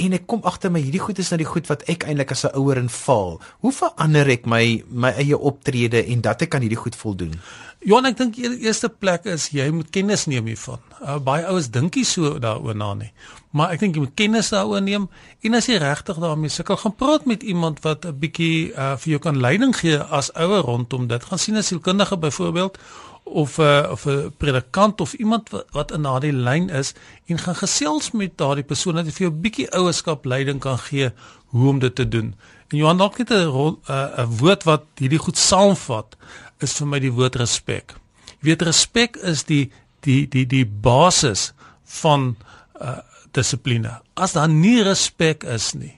en 0.00 0.14
ek 0.16 0.24
kom 0.26 0.40
agter 0.48 0.72
my 0.72 0.80
hierdie 0.80 1.02
goed 1.02 1.18
is 1.20 1.28
nou 1.32 1.38
die 1.42 1.48
goed 1.48 1.68
wat 1.68 1.82
ek 1.92 2.06
eintlik 2.08 2.32
as 2.32 2.44
'n 2.44 2.56
ouer 2.56 2.78
inval. 2.78 3.40
Hoe 3.60 3.72
verander 3.72 4.28
ek 4.28 4.46
my 4.46 4.82
my 4.88 5.10
eie 5.10 5.38
optrede 5.38 6.06
en 6.06 6.20
dat 6.20 6.42
ek 6.42 6.50
kan 6.50 6.60
hierdie 6.60 6.80
goed 6.80 6.96
voldoen? 6.96 7.36
Johan, 7.82 8.06
ek 8.06 8.16
dink 8.16 8.36
die 8.38 8.62
eerste 8.62 8.88
plek 8.88 9.24
is 9.26 9.48
jy 9.50 9.70
moet 9.74 9.90
kennis 9.90 10.26
neem 10.26 10.46
hiervan. 10.46 10.78
Uh, 11.02 11.18
baie 11.18 11.42
ouers 11.50 11.68
dink 11.68 11.96
nie 11.98 12.04
so 12.04 12.38
daaroor 12.38 12.76
na 12.78 12.94
nie. 12.94 13.10
Maar 13.50 13.72
ek 13.74 13.80
dink 13.80 13.96
jy 13.96 14.04
moet 14.04 14.14
kennis 14.14 14.52
daaroor 14.54 14.80
neem 14.80 15.08
en 15.42 15.54
as 15.54 15.66
jy 15.66 15.80
regtig 15.82 16.20
daarmee 16.22 16.48
sukkel, 16.48 16.76
gaan 16.76 16.94
praat 16.94 17.26
met 17.26 17.42
iemand 17.42 17.82
wat 17.82 18.06
'n 18.06 18.14
bietjie 18.18 18.72
uh, 18.72 18.96
vir 18.96 19.10
jou 19.10 19.18
kan 19.18 19.40
leiding 19.40 19.74
gee 19.74 19.98
as 19.98 20.30
ouer 20.34 20.62
rondom 20.62 21.08
dit. 21.08 21.24
Gaan 21.24 21.38
sien 21.38 21.56
'n 21.56 21.62
sielkundige 21.62 22.16
byvoorbeeld 22.16 22.78
of 23.24 23.58
'n 23.58 23.62
uh, 23.62 23.90
of 23.90 24.06
'n 24.06 24.32
predikant 24.36 25.00
of 25.00 25.12
iemand 25.12 25.50
wat, 25.70 25.92
in 25.92 26.02
daardie 26.02 26.32
lyn 26.32 26.68
is 26.70 26.94
en 27.26 27.38
gaan 27.38 27.54
gesels 27.54 28.10
met 28.10 28.36
daardie 28.36 28.64
persoon 28.64 28.94
dat 28.94 29.04
hy 29.04 29.10
vir 29.10 29.26
jou 29.26 29.32
'n 29.32 29.40
bietjie 29.40 29.70
ouerskap 29.70 30.24
leiding 30.24 30.60
kan 30.60 30.78
gee 30.78 31.10
hoe 31.46 31.68
om 31.68 31.78
dit 31.78 31.94
te 31.94 32.08
doen. 32.08 32.34
En 32.68 32.78
Johan 32.78 32.98
dalk 32.98 33.18
net 33.18 33.30
'n 33.30 33.76
'n 33.88 34.36
woord 34.38 34.64
wat 34.64 34.84
hierdie 34.96 35.18
goed 35.18 35.38
saamvat 35.38 36.16
is 36.58 36.72
vir 36.72 36.86
my 36.86 36.98
die 36.98 37.12
woord 37.12 37.36
respek. 37.36 37.94
Jy 38.40 38.48
weet 38.48 38.62
respek 38.62 39.16
is 39.16 39.44
die 39.44 39.70
die 40.00 40.28
die 40.28 40.46
die 40.46 40.66
basis 40.66 41.52
van 41.84 42.36
uh 42.80 42.98
dissipline. 43.32 44.00
As 44.14 44.32
daar 44.32 44.48
nie 44.48 44.82
respek 44.82 45.44
is 45.44 45.72
nie, 45.72 45.94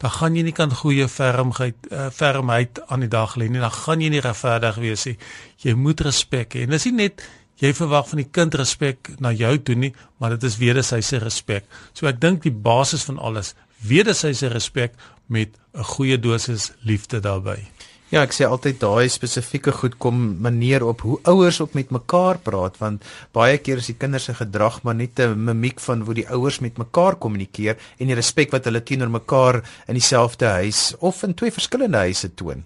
dan 0.00 0.10
gaan 0.10 0.36
jy 0.36 0.46
nie 0.46 0.56
kan 0.56 0.72
goeie 0.72 1.08
fermheid 1.08 1.90
uh, 1.92 2.08
fermheid 2.14 2.80
aan 2.88 3.04
die 3.04 3.10
dag 3.12 3.36
lê 3.36 3.50
nie. 3.50 3.60
Dan 3.60 3.74
gaan 3.74 4.00
jy 4.00 4.08
nie 4.14 4.24
regverdig 4.24 4.80
wees 4.80 5.04
nie. 5.10 5.16
Jy 5.60 5.76
moet 5.76 6.00
respek 6.06 6.56
hê. 6.56 6.64
En 6.64 6.72
dis 6.76 6.88
nie 6.88 6.96
net 7.02 7.24
jy 7.60 7.74
verwag 7.76 8.08
van 8.08 8.22
die 8.22 8.30
kind 8.32 8.56
respek 8.56 9.12
na 9.20 9.34
jou 9.36 9.52
toe 9.60 9.76
nie, 9.76 9.92
maar 10.18 10.32
dit 10.36 10.46
is 10.48 10.56
wederwysige 10.60 11.20
respek. 11.20 11.66
So 11.92 12.08
ek 12.08 12.20
dink 12.22 12.46
die 12.46 12.54
basis 12.54 13.04
van 13.08 13.20
alles, 13.20 13.52
wederwysige 13.84 14.54
respek 14.54 14.96
met 15.28 15.56
'n 15.76 15.84
goeie 15.84 16.18
dosis 16.18 16.72
liefde 16.80 17.20
daarbey. 17.20 17.68
Ja, 18.10 18.24
ek 18.26 18.32
sê 18.34 18.42
altyd 18.42 18.80
daai 18.82 19.06
spesifieke 19.06 19.70
goed 19.70 19.92
kom 20.02 20.16
manier 20.42 20.82
op 20.82 21.04
hoe 21.06 21.20
ouers 21.30 21.60
op 21.62 21.76
met 21.78 21.92
mekaar 21.94 22.40
praat 22.42 22.80
want 22.80 23.04
baie 23.36 23.60
keer 23.62 23.78
is 23.78 23.86
die 23.92 23.94
kinders 23.94 24.26
se 24.26 24.34
gedrag 24.34 24.80
maar 24.82 24.96
net 24.98 25.20
'n 25.22 25.38
mimiek 25.38 25.78
van 25.78 26.02
hoe 26.02 26.14
die 26.18 26.26
ouers 26.26 26.58
met 26.58 26.78
mekaar 26.78 27.14
kommunikeer 27.14 27.78
en 28.00 28.06
die 28.10 28.18
respek 28.18 28.50
wat 28.50 28.64
hulle 28.64 28.82
teenoor 28.82 29.10
mekaar 29.10 29.62
in 29.86 29.94
dieselfde 29.94 30.46
huis 30.46 30.94
of 30.98 31.22
in 31.22 31.34
twee 31.34 31.52
verskillende 31.52 31.98
huise 31.98 32.34
toon. 32.34 32.64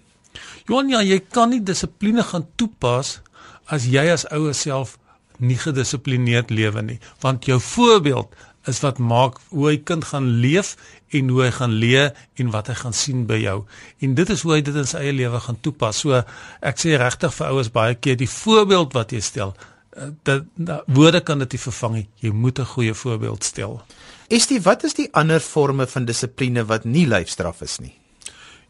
Johan, 0.66 0.88
ja, 0.88 1.02
jy 1.02 1.20
kan 1.20 1.50
nie 1.50 1.60
dissipline 1.60 2.22
gaan 2.22 2.46
toepas 2.56 3.20
as 3.66 3.84
jy 3.84 4.08
as 4.08 4.24
ouer 4.32 4.54
self 4.54 4.96
nie 5.38 5.58
gedissiplineerd 5.58 6.50
lewe 6.50 6.82
nie, 6.82 7.00
want 7.20 7.44
jou 7.44 7.60
voorbeeld 7.60 8.32
is 8.70 8.80
wat 8.84 8.98
maak 8.98 9.38
hoe 9.50 9.68
hy 9.68 9.76
kind 9.86 10.04
gaan 10.04 10.28
leef 10.42 10.74
en 11.14 11.28
hoe 11.28 11.42
hy 11.44 11.50
gaan 11.54 11.76
leer 11.80 12.12
en 12.40 12.50
wat 12.54 12.70
hy 12.72 12.76
gaan 12.80 12.96
sien 12.96 13.26
by 13.28 13.38
jou. 13.42 13.58
En 14.04 14.14
dit 14.14 14.30
is 14.30 14.42
hoe 14.42 14.54
hy 14.56 14.60
dit 14.64 14.76
in 14.80 14.88
sy 14.88 15.02
eie 15.04 15.14
lewe 15.16 15.40
gaan 15.46 15.60
toepas. 15.60 16.00
So 16.02 16.22
ek 16.64 16.80
sê 16.80 16.96
regtig 17.00 17.34
vir 17.36 17.52
ouers 17.52 17.72
baie 17.74 17.94
keer 17.94 18.18
die 18.20 18.30
voorbeeld 18.30 18.96
wat 18.96 19.12
jy 19.12 19.20
stel, 19.24 19.54
eh, 19.96 20.10
dat 20.24 20.44
woorde 20.86 21.20
kan 21.20 21.38
dit 21.38 21.52
nie 21.52 21.64
vervang 21.66 21.94
nie. 21.94 22.08
Jy 22.20 22.30
moet 22.30 22.58
'n 22.58 22.72
goeie 22.74 22.94
voorbeeld 22.94 23.44
stel. 23.44 23.82
Is 24.28 24.46
dit 24.46 24.62
wat 24.62 24.84
is 24.84 24.94
die 24.94 25.08
ander 25.12 25.40
forme 25.40 25.86
van 25.86 26.04
dissipline 26.04 26.64
wat 26.64 26.84
nie 26.84 27.06
lyfstraf 27.06 27.60
is 27.62 27.78
nie? 27.78 27.94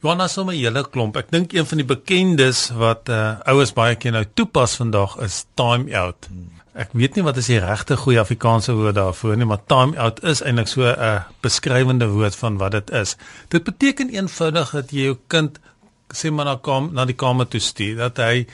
Johanna 0.02 0.28
sommer 0.28 0.54
'n 0.54 0.58
hele 0.58 0.84
klomp. 0.90 1.16
Ek 1.16 1.30
dink 1.30 1.52
een 1.52 1.66
van 1.66 1.78
die 1.78 1.86
bekendes 1.86 2.70
wat 2.76 3.08
uh, 3.08 3.40
ouers 3.46 3.72
baie 3.72 3.94
keer 3.96 4.12
nou 4.12 4.24
toepas 4.34 4.76
vandag 4.76 5.16
is 5.24 5.44
time 5.54 5.96
out. 5.96 6.26
Hmm. 6.28 6.63
Ek 6.74 6.90
weet 6.98 7.14
nie 7.14 7.22
wat 7.22 7.36
is 7.38 7.46
die 7.46 7.60
regte 7.62 7.94
goeie 7.94 8.18
Afrikaanse 8.18 8.72
woord 8.74 8.96
daarvoor 8.98 9.36
nie, 9.38 9.46
maar 9.46 9.60
time 9.70 9.94
out 10.00 10.18
is 10.26 10.42
eintlik 10.42 10.68
so 10.68 10.82
'n 10.82 11.22
beskrywende 11.40 12.08
woord 12.10 12.34
van 12.34 12.56
wat 12.58 12.72
dit 12.72 12.90
is. 12.90 13.16
Dit 13.48 13.64
beteken 13.64 14.10
eenvoudig 14.10 14.70
dat 14.70 14.90
jy 14.90 15.04
jou 15.04 15.18
kind 15.28 15.60
sê 16.12 16.30
maar 16.30 16.44
na 16.44 16.56
kom 16.56 16.90
na 16.92 17.04
die 17.04 17.14
kamer 17.14 17.46
toe 17.46 17.60
stuur 17.60 17.96
dat 17.96 18.16
hy 18.16 18.46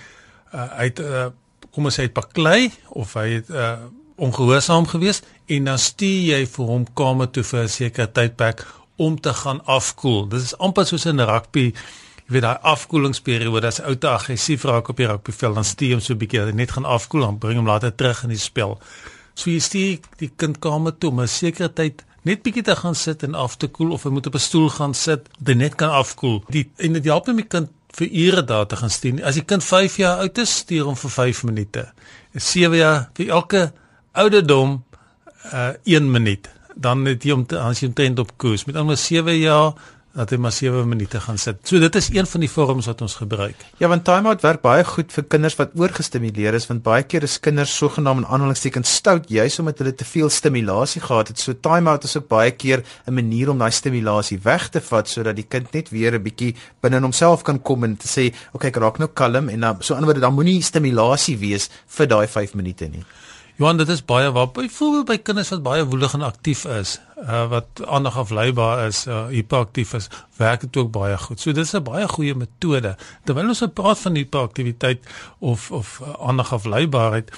uh, 0.54 0.66
uit 0.84 1.00
uh, 1.00 1.30
kom 1.70 1.84
ons 1.84 1.94
sê 1.94 2.02
uit 2.02 2.14
baklei 2.14 2.72
of 2.88 3.14
hy 3.14 3.28
het 3.38 3.50
uh, 3.50 3.88
ongehoorsaam 4.16 4.86
gewees 4.86 5.22
en 5.46 5.64
dan 5.64 5.78
stuur 5.78 6.20
jy 6.34 6.46
vir 6.46 6.66
hom 6.66 6.84
kamer 6.94 7.30
toe 7.30 7.42
vir 7.42 7.62
'n 7.62 7.68
sekere 7.68 8.12
tydperk 8.12 8.66
om 8.96 9.20
te 9.20 9.32
gaan 9.32 9.64
afkoel. 9.64 10.28
Dit 10.28 10.42
is 10.42 10.58
amper 10.58 10.84
soos 10.86 11.06
in 11.06 11.20
rugby 11.20 11.72
jy 12.30 12.36
weet 12.36 12.44
daai 12.46 12.66
afkoelingsperiode 12.70 13.66
as 13.66 13.80
ou 13.82 13.96
te 13.98 14.06
aggressief 14.06 14.64
raak 14.68 14.88
op 14.92 15.00
die 15.02 15.06
rugbyveld 15.10 15.56
dan 15.58 15.66
stuur 15.66 15.96
hom 15.96 16.00
so 16.00 16.14
'n 16.14 16.18
bietjie 16.18 16.52
net 16.54 16.70
gaan 16.70 16.84
afkoel 16.86 17.26
dan 17.26 17.38
bring 17.38 17.56
hom 17.58 17.66
later 17.66 17.90
terug 17.90 18.22
in 18.22 18.28
die 18.30 18.38
spel. 18.38 18.78
So 19.34 19.50
jy 19.50 19.58
stuur 19.58 19.98
die 20.18 20.30
kind 20.36 20.60
kamer 20.60 20.98
toe 20.98 21.10
om 21.10 21.20
'n 21.20 21.28
sekere 21.28 21.72
tyd 21.72 22.04
net 22.22 22.42
bietjie 22.42 22.62
te 22.62 22.76
gaan 22.76 22.94
sit 22.94 23.22
en 23.22 23.34
af 23.34 23.56
te 23.56 23.66
koel 23.66 23.90
of 23.92 24.04
hy 24.04 24.10
moet 24.10 24.26
op 24.26 24.34
'n 24.34 24.38
stoel 24.38 24.68
gaan 24.68 24.94
sit 24.94 25.28
dat 25.40 25.56
net 25.56 25.74
kan 25.74 25.90
afkoel. 25.90 26.44
Die 26.48 26.70
en 26.76 26.92
dit 26.92 27.04
help 27.04 27.26
die 27.26 27.42
kind 27.42 27.68
vir 27.92 28.08
ure 28.12 28.44
daar 28.44 28.66
te 28.66 28.76
gaan 28.76 28.90
stuur. 28.90 29.24
As 29.24 29.34
die 29.34 29.44
kind 29.44 29.64
5 29.64 29.96
jaar 29.96 30.18
oud 30.18 30.38
is, 30.38 30.56
stuur 30.56 30.84
hom 30.84 30.96
vir 30.96 31.10
5 31.10 31.44
minute. 31.44 31.92
7 32.34 32.76
jaar 32.76 33.10
vir 33.14 33.28
elke 33.28 33.72
ouderdom 34.12 34.84
uh 35.52 35.72
1 35.84 36.10
minuut. 36.10 36.48
Dan 36.74 37.04
het 37.04 37.24
jy 37.24 37.30
hom 37.30 37.46
as 37.58 37.80
jy 37.80 37.88
omtrent 37.88 38.18
op 38.18 38.36
koers. 38.36 38.64
Met 38.64 38.76
ander 38.76 38.96
7 38.96 39.36
jaar 39.36 39.74
dat 40.12 40.32
hy 40.32 40.36
maar 40.42 40.52
7 40.52 40.88
minute 40.88 41.20
gaan 41.22 41.38
sit. 41.38 41.60
So 41.68 41.78
dit 41.78 41.94
is 41.94 42.08
een 42.10 42.26
van 42.26 42.42
die 42.42 42.50
vorms 42.50 42.88
wat 42.90 43.02
ons 43.04 43.14
gebruik. 43.20 43.56
Ja, 43.78 43.88
want 43.88 44.04
time-out 44.04 44.42
werk 44.42 44.62
baie 44.64 44.84
goed 44.84 45.12
vir 45.14 45.26
kinders 45.30 45.56
wat 45.60 45.76
oorgestimuleer 45.78 46.56
is 46.58 46.66
want 46.66 46.82
baie 46.82 47.04
keer 47.06 47.22
is 47.26 47.38
kinders 47.40 47.76
sogenaamd 47.76 48.24
in 48.24 48.26
aanhalingstekens 48.26 48.94
stout 49.00 49.30
juis 49.30 49.58
omdat 49.62 49.78
hulle 49.78 49.94
te 49.94 50.04
veel 50.04 50.30
stimulasie 50.30 51.02
gehad 51.04 51.30
het. 51.30 51.38
So 51.38 51.54
time-out 51.54 52.08
is 52.08 52.16
ook 52.18 52.28
baie 52.28 52.50
keer 52.50 52.82
'n 53.06 53.14
manier 53.14 53.50
om 53.50 53.58
daai 53.58 53.70
stimulasie 53.70 54.40
weg 54.42 54.68
te 54.68 54.80
vat 54.80 55.08
sodat 55.08 55.36
die 55.36 55.46
kind 55.48 55.72
net 55.72 55.90
weer 55.90 56.14
'n 56.14 56.22
bietjie 56.22 56.54
binne 56.80 57.00
homself 57.00 57.42
kan 57.42 57.62
kom 57.62 57.84
en 57.84 57.96
te 57.96 58.08
sê, 58.08 58.34
"Oké, 58.52 58.66
okay, 58.66 58.68
ek 58.70 58.76
raak 58.76 58.98
nou 58.98 59.08
kalm" 59.08 59.48
en 59.48 59.60
dan 59.60 59.76
so 59.80 59.94
anderwoorde 59.94 60.20
dan 60.20 60.34
moenie 60.34 60.62
stimulasie 60.62 61.38
wees 61.38 61.70
vir 61.86 62.06
daai 62.06 62.26
5 62.26 62.54
minute 62.54 62.88
nie. 62.88 63.04
Johan, 63.60 63.76
dit 63.76 63.90
is 63.92 64.00
baie 64.08 64.30
waar 64.32 64.46
byvoorbeeld 64.56 65.04
by 65.04 65.16
kinders 65.20 65.50
wat 65.52 65.60
baie 65.60 65.82
woelig 65.84 66.14
en 66.16 66.22
aktief 66.24 66.62
is, 66.64 66.94
uh, 67.20 67.42
wat 67.52 67.82
aandag 67.84 68.16
afleibaar 68.22 68.86
is, 68.86 69.02
uh, 69.04 69.26
hiperaktief 69.28 69.92
is, 69.98 70.08
werk 70.40 70.64
dit 70.64 70.78
ook 70.80 70.88
baie 70.94 71.18
goed. 71.20 71.40
So 71.40 71.52
dis 71.52 71.74
'n 71.76 71.84
baie 71.84 72.08
goeie 72.08 72.34
metode. 72.34 72.96
Terwyl 73.24 73.52
ons 73.52 73.62
praat 73.74 73.98
van 73.98 74.16
hiperaktiwiteit 74.16 75.04
of 75.38 75.70
of 75.70 76.00
uh, 76.00 76.14
aandag 76.28 76.52
afleibaarheid, 76.56 77.30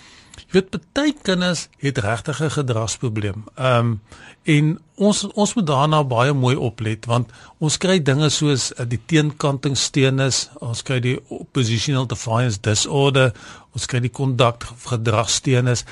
jy 0.46 0.60
weet 0.60 0.78
baie 0.94 1.12
kinders 1.22 1.68
het 1.78 1.98
regtig 1.98 2.40
'n 2.40 2.50
gedragsprobleem. 2.50 3.44
Ehm 3.56 3.78
um, 3.78 4.00
en 4.42 4.78
ons 4.96 5.26
ons 5.26 5.54
moet 5.54 5.66
daarna 5.66 6.04
baie 6.04 6.32
mooi 6.32 6.56
oplet 6.56 7.06
want 7.06 7.30
ons 7.58 7.76
kry 7.78 8.02
dinge 8.02 8.28
soos 8.30 8.72
uh, 8.72 8.86
die 8.86 9.00
teenkantingsteurnis, 9.06 10.50
ons 10.60 10.82
kry 10.82 11.00
die 11.00 11.18
oppositional 11.28 12.06
defiance 12.06 12.60
disorder, 12.60 13.32
ons 13.72 13.86
kry 13.86 14.00
die 14.00 14.10
kondukgedragsteurnis 14.10 15.84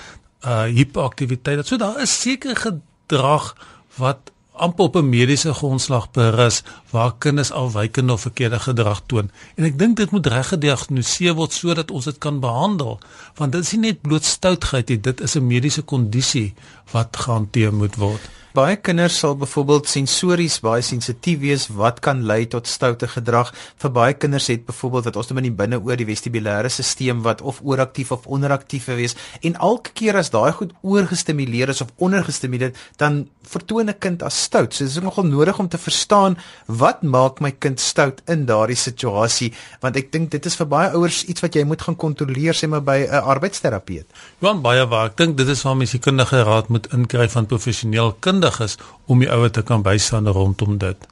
uh 0.44 0.62
hiperaktiwiteit. 0.62 1.66
So 1.66 1.76
daar 1.76 2.00
is 2.00 2.20
seker 2.20 2.56
gedrag 2.56 3.54
wat 3.96 4.30
amper 4.60 4.84
op 4.84 4.96
'n 4.96 5.08
mediese 5.08 5.54
grondslag 5.54 6.10
berus 6.10 6.62
waar 6.90 7.14
kinders 7.18 7.50
afwykende 7.50 8.12
of 8.12 8.20
verkeerde 8.20 8.58
gedrag 8.58 9.02
toon. 9.06 9.30
En 9.54 9.64
ek 9.64 9.78
dink 9.78 9.96
dit 9.96 10.10
moet 10.10 10.26
reg 10.26 10.48
gediagnoseer 10.48 11.34
word 11.34 11.52
sodat 11.52 11.90
ons 11.90 12.04
dit 12.04 12.18
kan 12.18 12.40
behandel. 12.40 13.00
Want 13.34 13.52
dit 13.52 13.62
is 13.62 13.72
nie 13.72 13.80
net 13.80 14.00
bloot 14.00 14.24
stoutheid 14.24 14.88
nie, 14.88 15.00
dit 15.00 15.20
is 15.20 15.34
'n 15.36 15.46
mediese 15.46 15.82
kondisie 15.82 16.54
wat 16.90 17.16
gehanteer 17.16 17.74
moet 17.74 17.96
word. 17.96 18.20
Baie 18.50 18.80
kinders 18.82 19.14
sal 19.22 19.36
byvoorbeeld 19.38 19.86
sensories 19.86 20.56
baie 20.64 20.82
sensitief 20.82 21.38
wees 21.38 21.68
wat 21.78 22.00
kan 22.02 22.24
lei 22.26 22.48
tot 22.50 22.66
stoute 22.66 23.06
gedrag. 23.06 23.52
Vir 23.78 23.92
baie 23.94 24.14
kinders 24.18 24.48
het 24.50 24.64
byvoorbeeld 24.66 25.06
wat 25.06 25.18
ons 25.20 25.28
noem 25.30 25.38
in 25.38 25.46
die 25.46 25.52
binneoor 25.60 26.00
die 26.00 26.06
vestibulêre 26.08 26.66
stelsel 26.66 27.20
wat 27.22 27.44
of 27.46 27.60
ooraktief 27.62 28.10
of 28.10 28.26
onderaktief 28.26 28.88
wees 28.90 29.14
en 29.46 29.54
elke 29.54 29.92
keer 29.94 30.18
as 30.18 30.32
daai 30.34 30.50
goed 30.58 30.72
oorgestimuleer 30.82 31.70
is 31.70 31.82
of 31.84 31.92
ondergestimuleer 32.02 32.74
dan 32.98 33.28
vertoon 33.46 33.86
'n 33.90 33.98
kind 34.00 34.22
as 34.22 34.42
stout. 34.42 34.74
So 34.74 34.84
dit 34.84 34.96
is 34.96 35.02
nogal 35.02 35.30
nodig 35.30 35.58
om 35.58 35.68
te 35.68 35.78
verstaan 35.78 36.36
wat 36.66 37.02
maak 37.02 37.40
my 37.40 37.52
kind 37.52 37.80
stout 37.80 38.20
in 38.26 38.46
daardie 38.46 38.76
situasie 38.76 39.52
want 39.80 39.96
ek 39.96 40.10
dink 40.10 40.30
dit 40.30 40.46
is 40.46 40.56
vir 40.56 40.66
baie 40.66 40.90
ouers 40.90 41.24
iets 41.24 41.40
wat 41.40 41.54
jy 41.54 41.64
moet 41.64 41.82
gaan 41.82 41.96
kontroleer 41.96 42.54
sê 42.54 42.68
maar 42.68 42.82
by 42.82 43.06
'n 43.06 43.22
arbeidsterapeut. 43.22 44.06
Want 44.40 44.62
baie 44.62 44.86
waar 44.86 45.06
ek 45.06 45.16
dink 45.16 45.36
dit 45.36 45.48
is 45.48 45.62
waar 45.62 45.76
mens 45.76 45.92
die 45.92 46.00
kundige 46.00 46.42
raad 46.42 46.68
moet 46.68 46.92
inkry 46.92 47.28
van 47.28 47.46
professioneel 47.46 48.16
kind 48.20 48.39
kundig 48.40 48.60
is 48.64 48.76
om 49.06 49.20
die 49.20 49.30
ouer 49.30 49.50
te 49.50 49.62
kan 49.62 49.82
bystaan 49.82 50.28
rondom 50.28 50.78
dit. 50.78 51.08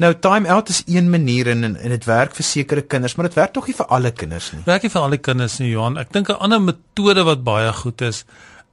Nou 0.00 0.14
time 0.20 0.48
out 0.48 0.68
is 0.68 0.82
een 0.86 1.10
manier 1.10 1.48
en 1.48 1.64
en 1.64 1.90
dit 1.90 2.04
werk 2.04 2.34
vir 2.34 2.44
sekere 2.44 2.82
kinders, 2.82 3.16
maar 3.16 3.28
dit 3.28 3.36
werk 3.36 3.52
tog 3.52 3.66
nie 3.66 3.76
vir 3.76 3.86
alle 3.86 4.10
kinders 4.10 4.52
nie. 4.52 4.62
Werk 4.64 4.82
nie 4.82 4.90
vir 4.90 5.02
alle 5.02 5.18
kinders 5.18 5.58
nie, 5.60 5.70
Johan. 5.70 5.98
Ek 5.98 6.12
dink 6.12 6.28
'n 6.28 6.40
ander 6.40 6.60
metode 6.60 7.24
wat 7.24 7.44
baie 7.44 7.72
goed 7.72 8.00
is 8.00 8.24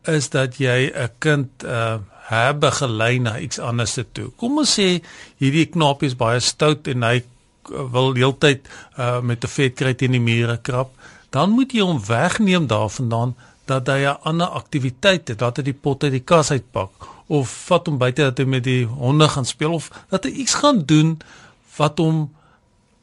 is 0.06 0.30
dat 0.30 0.56
jy 0.58 0.92
'n 0.94 1.10
kind 1.20 1.64
uh 1.64 1.98
herbegelei 2.28 3.20
na 3.20 3.40
iets 3.40 3.60
anders 3.60 3.98
toe. 4.14 4.32
Kom 4.36 4.58
ons 4.58 4.80
sê 4.80 5.02
hierdie 5.40 5.66
knapie 5.66 6.08
is 6.08 6.16
baie 6.16 6.40
stout 6.40 6.88
en 6.88 7.04
hy 7.04 7.24
wil 7.92 8.14
heeltyd 8.14 8.68
uh 8.98 9.22
met 9.22 9.44
'n 9.44 9.48
vet 9.48 9.76
kry 9.76 9.94
teen 9.94 10.12
die 10.12 10.20
mure 10.20 10.58
krap, 10.58 10.92
dan 11.30 11.50
moet 11.50 11.72
jy 11.72 11.82
hom 11.82 12.00
wegneem 12.06 12.68
daarvandaan 12.68 13.36
dat 13.66 13.88
hy 13.88 14.04
'n 14.04 14.18
ander 14.24 14.48
aktiwiteit 14.48 15.28
het, 15.28 15.40
dat 15.40 15.58
hy 15.58 15.64
die 15.64 15.74
pot 15.74 16.04
uit 16.04 16.12
die 16.12 16.24
kas 16.24 16.52
uitpak 16.52 17.17
of 17.28 17.52
vat 17.68 17.88
hom 17.88 17.98
buite 17.98 18.22
dat 18.22 18.38
hy 18.38 18.48
met 18.48 18.64
die 18.64 18.86
honde 18.86 19.28
gaan 19.30 19.46
speel 19.46 19.74
of 19.74 19.92
dat 20.10 20.24
hy 20.24 20.32
iets 20.44 20.60
gaan 20.64 20.84
doen 20.86 21.18
wat 21.78 21.98
hom 21.98 22.28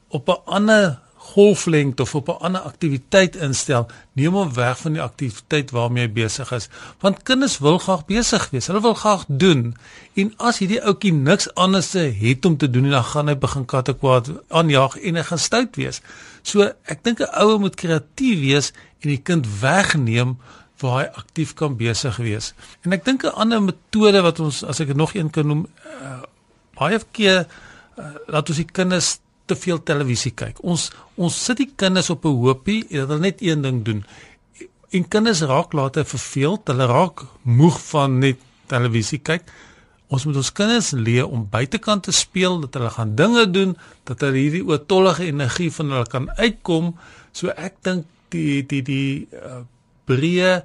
op 0.09 0.29
'n 0.29 0.43
ander 0.45 1.03
golflengte 1.25 2.03
of 2.03 2.15
op 2.15 2.29
'n 2.29 2.43
ander 2.47 2.61
aktiwiteit 2.61 3.37
instel, 3.37 3.87
neem 4.13 4.33
hom 4.33 4.55
weg 4.55 4.79
van 4.79 4.93
die 4.93 5.03
aktiwiteit 5.03 5.71
waarmee 5.71 6.07
hy 6.07 6.13
besig 6.13 6.53
is. 6.53 6.69
Want 7.01 7.23
kinders 7.23 7.59
wil 7.59 7.79
graag 7.79 8.05
besig 8.05 8.51
wees. 8.51 8.67
Hulle 8.67 8.81
wil 8.81 8.95
graag 8.95 9.25
doen. 9.29 9.77
En 10.15 10.35
as 10.37 10.59
hierdie 10.59 10.83
ouetjie 10.83 11.13
niks 11.13 11.55
anders 11.55 11.93
het 11.93 12.45
om 12.45 12.57
te 12.57 12.71
doen, 12.71 12.91
dan 12.91 13.05
gaan 13.05 13.29
hy 13.29 13.37
begin 13.39 13.65
kattekwaad 13.65 14.31
aanjaag 14.49 14.97
en 14.97 15.15
hy 15.15 15.23
gaan 15.23 15.39
stout 15.39 15.77
wees. 15.77 16.01
So 16.43 16.73
ek 16.85 17.05
dink 17.05 17.21
'n 17.21 17.35
ouer 17.41 17.59
moet 17.59 17.75
kreatief 17.75 18.39
wees 18.41 18.73
en 19.01 19.09
die 19.09 19.23
kind 19.23 19.47
wegneem 19.61 20.37
waar 20.85 21.01
hy 21.01 21.09
aktief 21.17 21.55
kan 21.59 21.77
besig 21.81 22.21
wees. 22.21 22.53
En 22.85 22.93
ek 22.93 23.05
dink 23.09 23.25
'n 23.25 23.35
ander 23.41 23.63
metode 23.63 24.21
wat 24.23 24.41
ons 24.41 24.63
as 24.63 24.81
ek 24.81 24.95
nog 24.95 25.15
een 25.15 25.31
kan 25.31 25.47
noem, 25.47 25.67
uh, 26.01 26.23
baie 26.79 27.01
keer 27.13 27.47
uh, 27.99 28.15
laat 28.29 28.49
ons 28.49 28.61
die 28.61 28.69
kinders 28.69 29.19
te 29.47 29.57
veel 29.57 29.83
televisie 29.83 30.33
kyk. 30.33 30.61
Ons 30.63 30.91
ons 31.17 31.35
sit 31.47 31.57
die 31.57 31.73
kinders 31.77 32.11
op 32.11 32.25
'n 32.25 32.37
hoopie 32.37 32.87
en 32.91 32.99
hulle 33.01 33.19
net 33.19 33.43
een 33.43 33.63
ding 33.63 33.85
doen. 33.85 34.05
En 34.91 35.09
kinders 35.09 35.41
raak 35.43 35.73
later 35.73 36.05
verveeld, 36.05 36.69
hulle 36.69 36.87
raak 36.87 37.25
moeg 37.43 37.81
van 37.91 38.19
net 38.19 38.39
televisie 38.67 39.19
kyk. 39.19 39.43
Ons 40.09 40.25
moet 40.25 40.37
ons 40.37 40.53
kinders 40.53 40.91
leer 40.91 41.27
om 41.27 41.49
buitekant 41.51 42.03
te 42.03 42.13
speel, 42.13 42.61
dat 42.61 42.75
hulle 42.75 42.91
gaan 42.91 43.15
dinge 43.15 43.51
doen, 43.51 43.77
dat 44.05 44.21
hulle 44.21 44.39
hierdie 44.39 44.65
oortollige 44.65 45.25
energie 45.25 45.73
van 45.73 45.91
hulle 45.91 46.07
kan 46.07 46.31
uitkom. 46.37 46.95
So 47.33 47.49
ek 47.49 47.81
dink 47.83 48.07
die 48.29 48.63
die 48.67 48.83
die 48.83 49.29
uh, 49.33 49.65
breë 50.09 50.57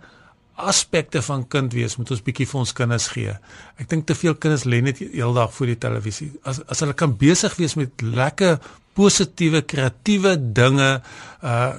aspekte 0.60 1.22
van 1.24 1.46
kind 1.48 1.74
wees 1.74 1.96
moet 1.98 2.12
ons 2.12 2.24
bietjie 2.24 2.48
vir 2.50 2.60
ons 2.60 2.74
kinders 2.76 3.08
gee. 3.14 3.36
Ek 3.80 3.88
dink 3.92 4.08
te 4.08 4.16
veel 4.18 4.36
kinders 4.36 4.66
lê 4.68 4.82
net 4.84 5.00
heeldag 5.00 5.54
voor 5.56 5.72
die 5.72 5.80
televisie. 5.80 6.34
As 6.44 6.60
as 6.68 6.84
hulle 6.84 6.98
kan 7.00 7.16
besig 7.20 7.56
wees 7.60 7.78
met 7.80 8.04
lekker 8.04 8.60
positiewe 9.00 9.64
kreatiewe 9.74 10.36
dinge 10.62 10.92
uh 11.40 11.74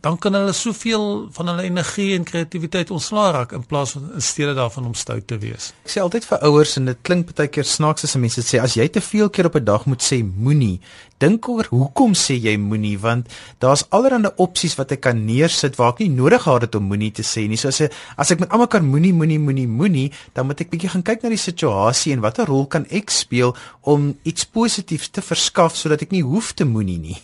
dan 0.00 0.18
kan 0.20 0.34
hulle 0.36 0.52
soveel 0.52 1.28
van 1.32 1.48
hulle 1.50 1.64
energie 1.64 2.12
en 2.14 2.24
kreatiwiteit 2.24 2.90
ontslaa 2.94 3.30
raak 3.32 3.52
in 3.56 3.64
plaas 3.66 3.94
van 3.96 4.10
in 4.14 4.22
steede 4.22 4.54
daarvan 4.54 4.86
om 4.86 4.94
stout 4.94 5.26
te 5.26 5.38
wees. 5.40 5.72
Ek 5.84 5.92
sê 5.92 6.02
altyd 6.04 6.26
vir 6.28 6.44
ouers 6.48 6.76
en 6.78 6.90
dit 6.90 7.00
klink 7.02 7.32
baie 7.32 7.50
keer 7.52 7.66
snaaks 7.66 8.04
as 8.04 8.16
mense 8.20 8.44
sê 8.44 8.60
as 8.62 8.76
jy 8.78 8.86
te 8.92 9.02
veel 9.04 9.32
keer 9.32 9.48
op 9.48 9.56
'n 9.56 9.64
dag 9.64 9.86
moet 9.86 10.04
sê 10.04 10.20
moenie, 10.22 10.80
dink 11.18 11.48
oor 11.48 11.66
hoekom 11.70 12.14
sê 12.14 12.36
jy 12.38 12.56
moenie 12.56 12.98
want 12.98 13.26
daar's 13.58 13.84
allerlei 13.90 14.30
opsies 14.36 14.76
wat 14.78 14.92
ek 14.92 15.00
kan 15.00 15.26
neersit 15.26 15.76
waar 15.76 15.92
ek 15.92 15.98
nie 15.98 16.14
nodig 16.20 16.42
gehad 16.42 16.62
het 16.62 16.74
om 16.74 16.84
moenie 16.84 17.12
te 17.12 17.22
sê 17.22 17.48
nie. 17.48 17.56
So 17.56 17.68
as 17.68 17.80
ek 17.80 17.92
as 18.16 18.30
ek 18.30 18.40
met 18.40 18.50
almal 18.50 18.68
kan 18.68 18.84
moenie 18.84 19.12
moenie 19.12 19.38
moenie 19.38 19.66
moenie, 19.66 20.12
dan 20.34 20.46
moet 20.46 20.60
ek 20.60 20.70
bietjie 20.70 20.90
gaan 20.90 21.02
kyk 21.02 21.22
na 21.22 21.28
die 21.28 21.36
situasie 21.36 22.12
en 22.12 22.20
watter 22.20 22.46
rol 22.46 22.66
kan 22.66 22.86
ek 22.90 23.10
speel 23.10 23.56
om 23.82 24.14
iets 24.22 24.44
positiefs 24.44 25.10
te 25.10 25.20
verskaf 25.20 25.76
sodat 25.76 26.02
ek 26.02 26.12
nie 26.12 26.22
hoef 26.22 26.37
te 26.54 26.64
moenie 26.64 26.98
nie. 26.98 27.16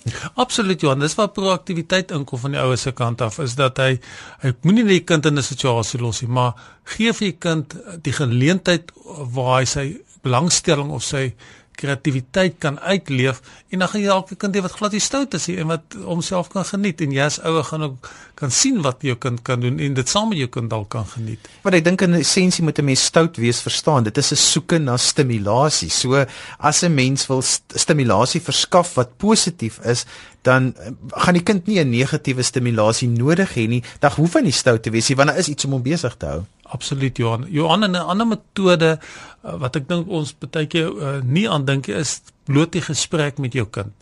Absoluut 0.42 0.80
Johan, 0.80 1.02
dis 1.04 1.16
waar 1.18 1.32
proaktiwiteit 1.34 2.12
inkom 2.14 2.38
van 2.38 2.56
die 2.56 2.60
ouers 2.60 2.86
se 2.86 2.92
kant 2.92 3.22
af 3.24 3.38
is 3.44 3.56
dat 3.58 3.78
hy 3.82 3.98
hy 4.42 4.54
moenie 4.62 4.84
net 4.84 4.98
die 4.98 5.06
kind 5.08 5.26
in 5.26 5.38
'n 5.38 5.42
situasie 5.42 6.00
los 6.00 6.22
nie, 6.22 6.30
maar 6.30 6.54
gee 6.84 7.12
vir 7.12 7.30
die 7.30 7.38
kind 7.38 7.76
die 8.02 8.12
geleentheid 8.12 8.92
waar 9.34 9.60
hy 9.60 9.64
sy 9.64 9.86
belangstelling 10.22 10.90
of 10.90 11.02
sy 11.02 11.34
kreatiwiteit 11.76 12.58
kan 12.58 12.78
uitleef 12.80 13.40
en 13.70 13.78
dan 13.78 13.88
gaan 13.88 14.00
jy 14.00 14.12
elke 14.14 14.36
kind 14.36 14.56
hê 14.56 14.62
wat 14.64 14.76
glad 14.78 14.92
nie 14.92 15.02
stout 15.02 15.34
is 15.34 15.48
nie 15.50 15.58
en 15.62 15.72
wat 15.72 15.96
homself 16.04 16.48
kan 16.52 16.64
geniet 16.64 17.00
en 17.04 17.12
jy 17.12 17.26
as 17.26 17.40
ouer 17.42 17.64
gaan 17.64 17.82
ook 17.88 18.10
kan 18.38 18.50
sien 18.50 18.80
wat 18.82 19.02
jou 19.06 19.14
kind 19.20 19.42
kan 19.46 19.62
doen 19.62 19.78
en 19.78 19.94
dit 19.94 20.08
saam 20.10 20.28
met 20.32 20.38
jou 20.38 20.48
kind 20.56 20.70
dalk 20.70 20.88
kan 20.94 21.06
geniet. 21.06 21.48
Want 21.62 21.78
ek 21.78 21.84
dink 21.86 22.02
in 22.06 22.18
essensie 22.18 22.64
moet 22.64 22.78
'n 22.78 22.84
mens 22.84 23.04
stout 23.04 23.36
wees 23.36 23.60
verstaan. 23.60 24.04
Dit 24.04 24.18
is 24.18 24.32
'n 24.32 24.36
soeke 24.36 24.78
na 24.78 24.96
stimulasie. 24.96 25.90
So 25.90 26.24
as 26.58 26.82
'n 26.82 26.94
mens 26.94 27.26
wil 27.26 27.42
st 27.42 27.62
stimulasie 27.74 28.40
verskaf 28.40 28.94
wat 28.94 29.16
positief 29.16 29.78
is, 29.84 30.04
dan 30.42 30.74
eh, 30.76 30.90
gaan 31.08 31.34
die 31.34 31.42
kind 31.42 31.66
nie 31.66 31.78
'n 31.80 31.90
negatiewe 31.90 32.42
stimulasie 32.42 33.08
nodig 33.08 33.54
hê 33.54 33.68
nie. 33.68 33.82
Dan 34.00 34.10
hoef 34.16 34.34
hy 34.34 34.40
nie 34.40 34.52
stout 34.52 34.82
te 34.82 34.90
wees 34.90 35.08
nie 35.08 35.16
want 35.16 35.28
daar 35.28 35.38
is 35.38 35.48
iets 35.48 35.64
om 35.64 35.72
hom 35.72 35.82
besig 35.82 36.16
te 36.16 36.26
hou. 36.26 36.44
Absoluut 36.62 37.16
Johan. 37.16 37.46
Johan 37.48 37.84
'n 37.90 37.96
ander 37.96 38.26
metode 38.26 38.98
uh, 39.44 39.54
wat 39.60 39.76
ek 39.76 39.88
dink 39.88 40.08
ons 40.08 40.34
baie 40.38 40.66
keer 40.66 40.88
uh, 40.88 41.20
nie 41.22 41.48
aan 41.50 41.63
dink 41.64 41.88
is 41.88 42.20
bloot 42.44 42.72
die 42.72 42.82
gesprek 42.84 43.38
met 43.38 43.54
jou 43.56 43.66
kind. 43.66 43.92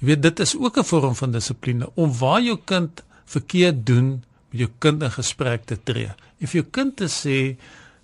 Jy 0.00 0.06
weet 0.06 0.22
dit 0.22 0.40
is 0.40 0.56
ook 0.56 0.78
'n 0.78 0.84
vorm 0.84 1.14
van 1.14 1.32
dissipline 1.32 1.90
om 1.94 2.12
waar 2.18 2.42
jou 2.42 2.58
kind 2.64 3.02
verkeerd 3.24 3.86
doen 3.86 4.24
met 4.50 4.60
jou 4.60 4.70
kind 4.78 5.02
in 5.02 5.10
gesprek 5.10 5.64
te 5.64 5.76
tree. 5.82 6.10
If 6.38 6.52
jou 6.52 6.64
kind 6.64 6.96
te 6.96 7.08
sê 7.08 7.56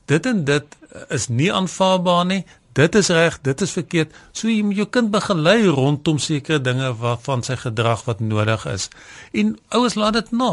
dit 0.06 0.26
en 0.26 0.44
dit 0.44 0.76
is 1.08 1.28
nie 1.28 1.52
aanvaarbaar 1.52 2.26
nie, 2.26 2.44
dit 2.76 2.94
is 2.94 3.08
reg, 3.08 3.38
dit 3.40 3.62
is 3.64 3.72
verkeerd. 3.72 4.16
So 4.36 4.50
jy 4.50 4.60
moet 4.66 4.80
jou 4.82 4.86
kind 4.92 5.08
begelei 5.12 5.64
rondom 5.72 6.18
sekere 6.20 6.60
dinge 6.60 6.90
waarvan 7.00 7.44
sy 7.46 7.56
gedrag 7.60 8.02
wat 8.08 8.20
nodig 8.20 8.66
is. 8.68 8.88
En 9.32 9.54
ouers 9.78 9.96
laat 9.96 10.18
dit 10.18 10.34
na. 10.36 10.50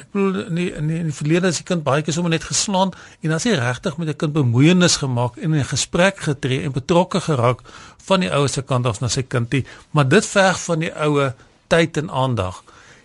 Ek 0.00 0.08
bedoel 0.14 0.40
in 0.48 0.58
die, 0.58 0.66
in 0.80 0.90
die, 0.90 0.98
in 1.04 1.10
die 1.12 1.14
verlede 1.14 1.52
as 1.52 1.60
die 1.62 1.66
kind 1.68 1.84
baie 1.86 2.02
keer 2.02 2.16
sommer 2.16 2.34
net 2.34 2.48
geslaan 2.48 2.90
en 3.22 3.36
as 3.36 3.46
hy 3.46 3.54
regtig 3.60 4.00
met 4.02 4.10
'n 4.10 4.18
kind 4.18 4.34
bemoeienis 4.34 4.98
gemaak 5.04 5.38
en 5.38 5.54
in 5.54 5.60
'n 5.60 5.70
gesprek 5.74 6.18
getree 6.26 6.64
en 6.64 6.72
betrokke 6.72 7.20
geraak 7.20 7.62
van 8.08 8.20
die 8.20 8.32
ouers 8.32 8.52
se 8.52 8.62
kant 8.62 8.86
af 8.86 9.00
na 9.00 9.08
sy 9.08 9.22
kindie, 9.22 9.64
maar 9.90 10.08
dit 10.08 10.26
verg 10.26 10.58
van 10.60 10.78
die 10.78 10.92
ouer 10.94 11.34
tyd 11.68 11.96
en 11.96 12.10
aandag. 12.10 12.62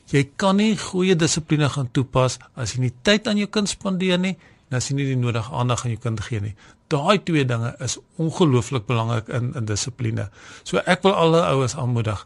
Jy 0.10 0.30
kan 0.36 0.56
nie 0.56 0.78
goeie 0.78 1.16
dissipline 1.16 1.70
gaan 1.70 1.92
toepas 1.92 2.40
as 2.56 2.74
jy 2.74 2.80
nie 2.80 2.94
tyd 3.02 3.28
aan 3.28 3.38
jou 3.38 3.48
kind 3.48 3.70
spandeer 3.70 4.18
nie 4.18 4.38
en 4.70 4.78
as 4.78 4.90
jy 4.90 4.96
nie 4.96 5.06
die 5.06 5.16
nodige 5.16 5.52
aandag 5.52 5.86
aan 5.86 5.92
jou 5.92 6.02
kind 6.02 6.22
gee 6.22 6.42
nie 6.42 6.56
daai 6.88 7.24
twee 7.24 7.46
dinge 7.46 7.76
is 7.84 7.98
ongelooflik 8.22 8.86
belangrik 8.86 9.28
in 9.28 9.54
in 9.56 9.66
dissipline. 9.66 10.30
So 10.64 10.82
ek 10.86 11.06
wil 11.06 11.14
alle 11.14 11.44
ouers 11.46 11.76
aanmoedig. 11.76 12.26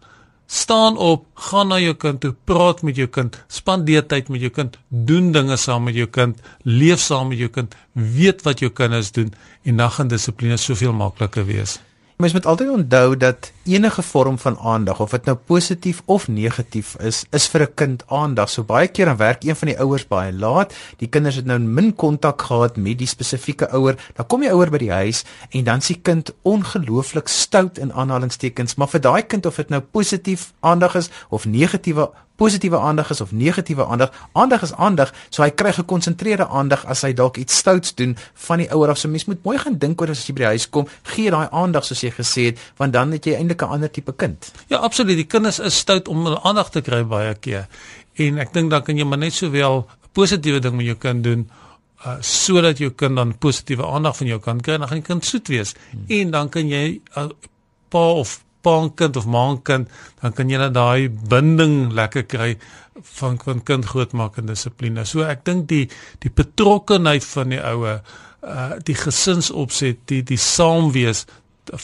Staan 0.50 0.98
op, 0.98 1.28
gaan 1.34 1.68
na 1.70 1.78
jou 1.78 1.94
kind 1.94 2.22
toe, 2.22 2.32
praat 2.50 2.82
met 2.82 2.98
jou 2.98 3.06
kind, 3.08 3.36
spandeer 3.48 4.08
tyd 4.10 4.32
met 4.34 4.42
jou 4.42 4.50
kind, 4.50 4.80
doen 4.90 5.30
dinge 5.32 5.58
saam 5.62 5.86
met 5.86 5.94
jou 5.94 6.08
kind, 6.10 6.40
leef 6.66 7.04
saam 7.04 7.30
met 7.30 7.38
jou 7.38 7.52
kind, 7.54 7.76
weet 7.94 8.42
wat 8.48 8.64
jou 8.64 8.72
kinders 8.74 9.12
doen 9.14 9.30
en 9.64 9.78
dan 9.78 9.94
gaan 9.94 10.10
dissipline 10.10 10.58
soveel 10.58 10.94
makliker 10.94 11.46
wees. 11.46 11.78
Mens 12.20 12.34
moet 12.34 12.46
altyd 12.46 12.70
onthou 12.70 13.18
dat 13.18 13.52
enige 13.64 14.02
vorm 14.02 14.38
van 14.38 14.58
aandag 14.58 15.00
of 15.00 15.10
dit 15.10 15.26
nou 15.26 15.38
positief 15.38 16.02
of 16.06 16.28
negatief 16.28 16.96
is, 17.00 17.24
is 17.32 17.48
vir 17.48 17.62
'n 17.62 17.74
kind 17.74 18.04
aandag. 18.08 18.50
So 18.50 18.64
baie 18.64 18.88
keer 18.88 19.06
dan 19.06 19.18
werk 19.18 19.44
een 19.44 19.56
van 19.56 19.68
die 19.68 19.80
ouers 19.80 20.08
baie 20.08 20.34
laat. 20.34 20.74
Die 20.98 21.08
kinders 21.08 21.36
het 21.36 21.46
nou 21.46 21.60
min 21.60 21.96
kontak 21.96 22.42
gehad 22.42 22.78
met 22.78 22.98
die 22.98 23.08
spesifieke 23.08 23.70
ouer. 23.70 23.96
Dan 24.14 24.28
kom 24.28 24.40
die 24.40 24.52
ouer 24.52 24.70
by 24.70 24.78
die 24.78 24.92
huis 24.92 25.24
en 25.50 25.64
dan 25.64 25.82
sien 25.82 26.02
kind 26.02 26.34
ongelooflik 26.42 27.28
stout 27.28 27.78
in 27.78 27.94
aanhalingstekens, 27.94 28.76
maar 28.76 28.88
vir 28.88 29.02
daai 29.02 29.22
kind 29.22 29.46
of 29.46 29.56
dit 29.56 29.70
nou 29.70 29.82
positief 29.82 30.54
aandag 30.60 30.96
is 30.96 31.10
of 31.30 31.46
negatiewe 31.46 32.12
positiewe 32.40 32.80
aandag 32.80 33.12
is 33.14 33.22
of 33.22 33.32
negatiewe 33.36 33.86
aandag. 33.86 34.14
Aandag 34.32 34.64
is 34.68 34.74
aandag, 34.74 35.12
so 35.30 35.44
hy 35.44 35.52
kry 35.62 35.74
gekonsentreerde 35.76 36.48
aandag 36.48 36.86
as 36.90 37.04
hy 37.04 37.12
dalk 37.18 37.38
iets 37.42 37.60
stouts 37.60 37.96
doen 38.00 38.16
van 38.48 38.64
die 38.64 38.70
ouer 38.72 38.94
af. 38.94 39.02
So 39.02 39.12
mens 39.12 39.28
moet 39.28 39.44
mooi 39.44 39.58
gaan 39.60 39.78
dink 39.82 40.02
oor 40.02 40.14
as 40.14 40.26
jy 40.28 40.36
by 40.38 40.46
die 40.46 40.52
huis 40.56 40.68
kom, 40.72 40.88
gee 41.12 41.34
daai 41.36 41.48
aandag 41.52 41.88
soos 41.88 42.04
jy 42.06 42.14
gesê 42.16 42.50
het, 42.52 42.66
want 42.80 42.96
dan 42.96 43.12
het 43.16 43.28
jy 43.28 43.36
eintlik 43.38 43.64
'n 43.64 43.76
ander 43.76 43.92
tipe 43.92 44.16
kind. 44.16 44.52
Ja, 44.68 44.78
absoluut. 44.78 45.18
Die 45.20 45.28
kinders 45.28 45.60
is 45.60 45.78
stout 45.78 46.08
om 46.08 46.24
hulle 46.26 46.40
aandag 46.44 46.72
te 46.72 46.82
kry 46.82 47.04
baie 47.04 47.36
keer. 47.36 47.68
En 48.16 48.38
ek 48.40 48.54
dink 48.54 48.70
dan 48.72 48.84
kan 48.84 48.98
jy 48.98 49.06
maar 49.06 49.18
net 49.20 49.34
sowel 49.34 49.88
'n 49.88 50.12
positiewe 50.14 50.60
ding 50.60 50.76
met 50.76 50.86
jou 50.86 50.96
kind 50.96 51.24
doen 51.24 51.50
uh 52.06 52.16
sodat 52.22 52.78
jou 52.78 52.92
kind 52.96 53.16
dan 53.16 53.38
positiewe 53.38 53.86
aandag 53.86 54.16
van 54.18 54.28
jou 54.28 54.40
kan 54.40 54.62
kry 54.62 54.74
en 54.74 54.80
dan 54.80 54.88
gaan 54.88 55.02
die 55.02 55.08
kind 55.08 55.26
soet 55.26 55.48
wees. 55.48 55.74
Hmm. 55.92 56.04
En 56.08 56.32
dan 56.32 56.50
kan 56.50 56.68
jy 56.68 57.02
uh, 57.18 57.28
pa 57.90 58.00
of 58.00 58.40
paankind 58.66 59.18
of 59.18 59.28
maankind, 59.30 59.90
dan 60.22 60.36
kan 60.36 60.50
jy 60.52 60.60
net 60.62 60.74
daai 60.76 61.10
binding 61.10 61.92
lekker 61.96 62.26
kry 62.30 62.54
van 63.18 63.38
van 63.44 63.64
kind 63.64 63.86
grootmaak 63.86 64.38
en 64.38 64.50
dissipline. 64.50 65.06
So 65.06 65.24
ek 65.28 65.46
dink 65.48 65.68
die 65.72 65.86
die 66.24 66.32
betrokkenheid 66.32 67.26
van 67.26 67.56
die 67.56 67.62
ouer, 67.62 68.02
uh 68.44 68.72
die 68.86 68.98
gesinsopset, 68.98 70.04
die 70.12 70.24
die 70.24 70.40
saamwees 70.40 71.26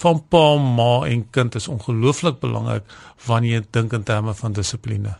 van 0.02 0.24
pa, 0.30 0.56
ma 0.58 1.06
en 1.08 1.28
kind 1.32 1.56
is 1.56 1.68
ongelooflik 1.72 2.40
belangrik 2.42 2.84
wanneer 3.28 3.60
jy 3.60 3.68
dink 3.72 3.94
in 3.94 4.04
terme 4.04 4.34
van 4.34 4.54
dissipline. 4.58 5.16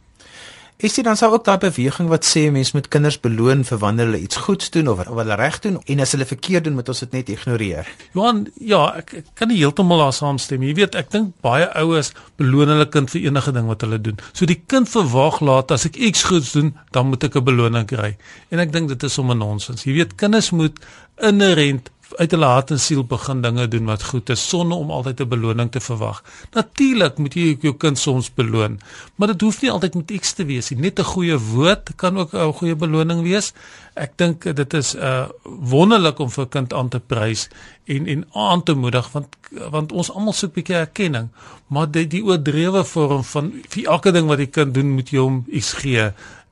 Is 0.78 0.94
dit 0.94 1.06
dan 1.08 1.16
sou 1.16 1.30
ook 1.32 1.46
daai 1.48 1.62
beweging 1.62 2.10
wat 2.12 2.26
sê 2.28 2.50
mense 2.52 2.76
moet 2.76 2.90
kinders 2.92 3.16
beloon 3.24 3.62
vir 3.64 3.80
wanneer 3.80 4.10
hulle 4.10 4.20
iets 4.26 4.42
goeds 4.44 4.74
doen 4.74 4.90
of 4.92 4.98
wat 4.98 5.22
hulle 5.22 5.38
reg 5.40 5.62
doen 5.64 5.78
en 5.80 6.04
as 6.04 6.12
hulle 6.12 6.28
verkeerd 6.28 6.66
doen 6.68 6.76
moet 6.76 6.90
ons 6.92 7.00
dit 7.00 7.16
net 7.16 7.32
ignoreer. 7.32 7.88
Johan, 8.12 8.42
ja, 8.60 8.82
ek, 9.00 9.14
ek 9.22 9.30
kan 9.40 9.48
nie 9.48 9.62
heeltemal 9.62 10.04
daar 10.04 10.12
saamstem. 10.18 10.66
Jy 10.68 10.74
weet, 10.82 10.98
ek 11.00 11.14
dink 11.16 11.32
baie 11.46 11.70
ouers 11.80 12.12
beloon 12.36 12.74
hulle 12.74 12.90
kind 12.92 13.14
vir 13.14 13.24
enige 13.30 13.56
ding 13.56 13.72
wat 13.72 13.88
hulle 13.88 14.02
doen. 14.04 14.20
So 14.36 14.52
die 14.52 14.60
kind 14.60 14.92
verwag 14.92 15.40
laat 15.40 15.72
as 15.72 15.88
ek 15.88 15.96
iets 15.96 16.28
goeds 16.28 16.52
doen, 16.60 16.74
dan 16.92 17.08
moet 17.08 17.24
ek 17.24 17.40
'n 17.40 17.48
beloning 17.48 17.88
kry. 17.88 18.18
En 18.52 18.60
ek 18.60 18.76
dink 18.76 18.92
dit 18.92 19.04
is 19.04 19.18
om 19.18 19.32
'n 19.32 19.40
nonsens. 19.40 19.88
Jy 19.88 19.94
weet, 19.94 20.16
kinders 20.20 20.52
moet 20.52 20.76
inherent 21.24 21.90
uit 22.18 22.32
hulle 22.32 22.46
hart 22.46 22.72
en 22.72 22.80
siel 22.80 23.04
begin 23.08 23.42
dinge 23.42 23.68
doen 23.68 23.86
wat 23.90 24.04
goed 24.04 24.30
is 24.34 24.44
sonder 24.50 24.78
om 24.78 24.92
altyd 24.92 25.22
'n 25.22 25.30
beloning 25.30 25.72
te 25.72 25.80
verwag. 25.80 26.24
Natuurlik 26.54 27.18
moet 27.18 27.34
jy 27.34 27.58
jou 27.62 27.74
kind 27.74 27.98
soms 27.98 28.34
beloon, 28.34 28.80
maar 29.16 29.28
dit 29.28 29.42
hoef 29.42 29.62
nie 29.62 29.72
altyd 29.72 29.96
met 29.96 30.12
iets 30.12 30.34
te 30.34 30.46
wees 30.46 30.70
nie. 30.70 30.80
Net 30.80 31.00
'n 31.00 31.04
goeie 31.04 31.38
woord 31.38 31.96
kan 31.96 32.18
ook 32.18 32.34
'n 32.34 32.54
goeie 32.54 32.76
beloning 32.76 33.22
wees. 33.22 33.54
Ek 33.96 34.18
dink 34.18 34.56
dit 34.56 34.74
is 34.74 34.96
'n 34.96 35.00
uh, 35.00 35.28
wonderlik 35.44 36.20
om 36.20 36.30
vir 36.30 36.46
'n 36.46 36.50
kind 36.50 36.74
aan 36.74 36.90
te 36.90 37.00
prys 37.00 37.50
en 37.86 38.08
en 38.08 38.26
aan 38.34 38.64
te 38.64 38.74
moedig 38.74 39.12
want 39.12 39.28
want 39.72 39.92
ons 39.92 40.12
almal 40.12 40.34
soek 40.34 40.50
'n 40.50 40.54
bietjie 40.54 40.76
erkenning, 40.76 41.30
maar 41.68 41.92
die, 41.92 42.08
die 42.08 42.24
oordrewe 42.24 42.84
vorm 42.84 43.24
van 43.24 43.54
vir 43.70 43.86
elke 43.86 44.12
ding 44.12 44.28
wat 44.28 44.38
die 44.38 44.52
kind 44.52 44.74
doen 44.74 44.92
moet 44.92 45.10
jy 45.10 45.20
hom 45.20 45.46
iets 45.48 45.74
gee 45.74 46.12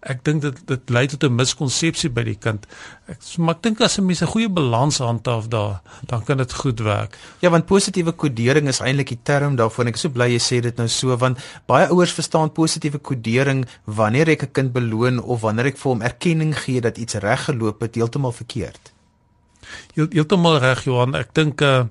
ek 0.09 0.23
dink 0.27 0.43
dit 0.43 0.57
dit 0.67 0.89
lei 0.91 1.05
tot 1.07 1.23
'n 1.23 1.35
miskonsepsie 1.35 2.09
by 2.09 2.23
die 2.23 2.35
kind. 2.35 2.65
Ek 3.07 3.19
maar 3.37 3.55
ek 3.55 3.61
dink 3.63 3.81
as 3.81 3.97
'n 3.97 4.05
mens 4.05 4.21
'n 4.21 4.27
goeie 4.27 4.49
balans 4.49 4.97
handhaaf 4.97 5.47
daar, 5.47 5.81
dan 6.05 6.23
kan 6.23 6.37
dit 6.37 6.53
goed 6.53 6.79
werk. 6.79 7.17
Ja, 7.41 7.49
want 7.49 7.65
positiewe 7.65 8.11
kodering 8.11 8.67
is 8.67 8.79
eintlik 8.79 9.09
die 9.09 9.19
term 9.23 9.55
daarvoor. 9.55 9.87
Ek 9.87 9.95
is 9.95 10.01
so 10.01 10.09
bly 10.09 10.31
jy 10.31 10.39
sê 10.39 10.61
dit 10.61 10.77
nou 10.77 10.87
so 10.87 11.15
want 11.17 11.37
baie 11.67 11.87
ouers 11.87 12.11
verstaan 12.11 12.51
positiewe 12.51 12.99
kodering 12.99 13.65
wanneer 13.85 14.29
ek 14.29 14.43
'n 14.43 14.51
kind 14.51 14.73
beloon 14.73 15.19
of 15.19 15.41
wanneer 15.41 15.65
ek 15.65 15.77
vir 15.77 15.91
hom 15.91 16.01
erkenning 16.01 16.55
gee 16.55 16.81
dat 16.81 16.97
iets 16.97 17.13
reg 17.13 17.45
geloop 17.45 17.81
het, 17.81 17.95
heeltemal 17.95 18.31
verkeerd. 18.31 18.91
Heeltemal 19.95 20.59
reg 20.59 20.83
Johan, 20.83 21.15
ek 21.15 21.33
dink 21.33 21.61
uh 21.61 21.85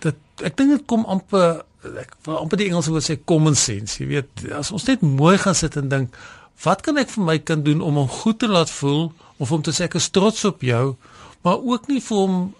dit 0.00 0.16
ek 0.42 0.56
dink 0.56 0.70
dit 0.70 0.86
kom 0.86 1.04
amper 1.04 1.62
ek 1.94 2.16
wil 2.26 2.38
amper 2.38 2.58
die 2.58 2.68
Engelse 2.70 2.90
woord 2.90 3.06
sê 3.06 3.16
common 3.24 3.54
sense. 3.54 4.00
Jy 4.00 4.06
weet, 4.06 4.46
as 4.56 4.72
ons 4.74 4.86
net 4.88 5.02
mooi 5.02 5.36
gaan 5.38 5.54
sit 5.54 5.76
en 5.76 5.88
dink 5.88 6.16
Wat 6.64 6.82
kan 6.82 6.96
ek 6.96 7.10
vir 7.12 7.24
my 7.24 7.38
kind 7.38 7.64
doen 7.64 7.82
om 7.84 8.00
hom 8.00 8.08
goed 8.08 8.38
te 8.38 8.48
laat 8.48 8.70
voel 8.70 9.12
of 9.38 9.52
om 9.52 9.62
te 9.62 9.74
sê 9.76 9.84
ek 9.84 9.98
is 10.00 10.08
trots 10.10 10.44
op 10.48 10.62
jou, 10.64 10.96
maar 11.44 11.60
ook 11.60 11.88
nie 11.88 12.00
vir 12.00 12.16
hom 12.16 12.54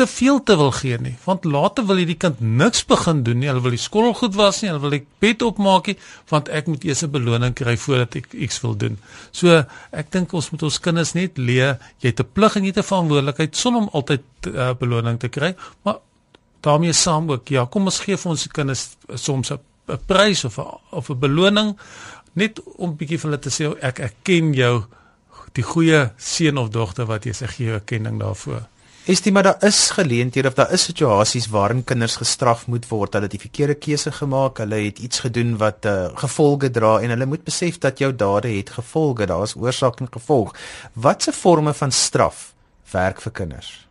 te 0.00 0.06
veel 0.08 0.38
te 0.48 0.54
wil 0.56 0.70
gee 0.72 0.96
nie, 1.02 1.12
want 1.26 1.44
later 1.44 1.84
wil 1.84 1.98
hierdie 2.00 2.16
kind 2.16 2.38
niks 2.40 2.86
begin 2.88 3.20
doen 3.26 3.40
nie. 3.42 3.50
Hulle 3.50 3.60
wil 3.66 3.74
die 3.76 3.82
skool 3.82 4.14
goed 4.16 4.36
was 4.38 4.62
nie, 4.62 4.70
hulle 4.70 4.80
wil 4.80 4.94
die 4.96 5.02
bed 5.20 5.44
opmaak 5.44 5.90
nie, 5.90 5.96
want 6.32 6.48
ek 6.48 6.70
moet 6.72 6.86
eers 6.88 7.02
'n 7.04 7.12
beloning 7.12 7.54
kry 7.54 7.76
voordat 7.76 8.16
ek 8.16 8.32
iets 8.32 8.60
wil 8.64 8.74
doen. 8.74 8.96
So 9.32 9.64
ek 9.92 10.10
dink 10.10 10.32
ons 10.32 10.50
moet 10.50 10.62
ons 10.62 10.80
kinders 10.80 11.12
net 11.14 11.38
leer 11.38 11.78
jy 12.00 12.08
het 12.14 12.20
'n 12.20 12.32
plig 12.32 12.56
en 12.56 12.64
jy 12.64 12.72
het 12.72 12.78
'n 12.78 12.90
verantwoordelikheid 12.92 13.56
sonder 13.56 13.82
om 13.82 13.88
altyd 13.92 14.22
'n 14.46 14.56
uh, 14.56 14.74
beloning 14.74 15.18
te 15.20 15.28
kry, 15.28 15.54
maar 15.84 15.98
daarmee 16.62 16.92
saam 16.92 17.30
ook 17.30 17.48
ja, 17.48 17.66
kom 17.66 17.84
ons 17.84 18.00
gee 18.00 18.16
vir 18.16 18.30
ons 18.30 18.46
kinders 18.48 18.96
soms 19.14 19.50
'n 19.52 19.60
prys 19.98 20.44
of 20.44 20.58
a, 20.58 20.66
of 20.90 21.10
'n 21.10 21.18
beloning 21.18 21.76
net 22.32 22.60
om 22.76 22.96
bietjie 22.96 23.18
vir 23.18 23.30
hulle 23.30 23.42
te 23.42 23.50
sê 23.50 23.70
ek 23.82 24.00
erken 24.00 24.54
jou 24.54 24.84
die 25.52 25.62
goeie 25.66 26.10
seun 26.16 26.58
of 26.58 26.70
dogter 26.70 27.06
wat 27.06 27.26
jy 27.26 27.32
sê 27.34 27.48
gee 27.50 27.66
jou 27.66 27.74
erkenning 27.74 28.20
daarvoor. 28.20 28.68
Is 29.10 29.22
dit 29.24 29.32
maar 29.32 29.42
daar 29.42 29.64
is 29.64 29.90
geleenthede 29.90 30.48
of 30.48 30.54
daar 30.54 30.72
is 30.72 30.84
situasies 30.84 31.48
waarin 31.50 31.84
kinders 31.84 32.16
gestraf 32.20 32.66
moet 32.66 32.86
word 32.88 33.16
hulle 33.16 33.30
die 33.32 33.40
verkeerde 33.40 33.74
keuse 33.74 34.12
gemaak, 34.12 34.60
hulle 34.62 34.76
het 34.84 34.98
iets 34.98 35.24
gedoen 35.24 35.56
wat 35.58 35.88
uh, 35.88 36.12
gevolge 36.20 36.70
dra 36.70 36.98
en 37.00 37.10
hulle 37.10 37.26
moet 37.26 37.44
besef 37.44 37.80
dat 37.80 37.98
jou 37.98 38.12
dade 38.12 38.52
het 38.52 38.70
gevolge, 38.70 39.26
daar 39.26 39.42
is 39.48 39.56
oorsaak 39.56 40.00
en 40.00 40.12
gevolg. 40.12 40.54
Watse 40.94 41.32
forme 41.32 41.74
van 41.74 41.90
straf 41.90 42.52
werk 42.92 43.20
vir 43.24 43.32
kinders? 43.32 43.89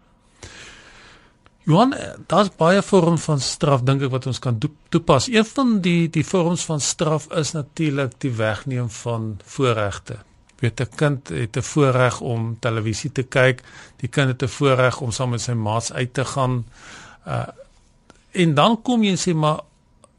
Johan, 1.64 1.94
daar's 2.28 2.50
baie 2.56 2.82
vorms 2.82 3.26
van 3.28 3.40
straf 3.40 3.84
dink 3.86 4.02
ek 4.02 4.14
wat 4.14 4.26
ons 4.32 4.40
kan 4.40 4.58
toepas. 4.90 5.28
Een 5.28 5.46
van 5.46 5.76
die 5.86 6.10
die 6.10 6.26
vorms 6.26 6.64
van 6.66 6.80
straf 6.80 7.28
is 7.36 7.52
natuurlik 7.54 8.16
die 8.24 8.32
wegneem 8.32 8.90
van 8.90 9.40
voorregte. 9.44 10.18
Weet 10.60 10.82
'n 10.82 10.96
kind 10.96 11.28
het 11.28 11.58
'n 11.58 11.62
voorreg 11.62 12.22
om 12.22 12.58
televisie 12.60 13.12
te 13.12 13.24
kyk, 13.24 13.64
die 13.98 14.10
kind 14.10 14.28
het 14.28 14.44
'n 14.44 14.48
voorreg 14.48 15.02
om 15.02 15.12
saam 15.12 15.30
met 15.30 15.42
sy 15.42 15.52
maats 15.52 15.94
uit 15.94 16.14
te 16.14 16.26
gaan. 16.26 16.66
Uh 17.28 17.48
en 18.32 18.54
dan 18.54 18.82
kom 18.82 19.04
jy 19.04 19.10
en 19.10 19.18
sê 19.18 19.34
maar 19.34 19.60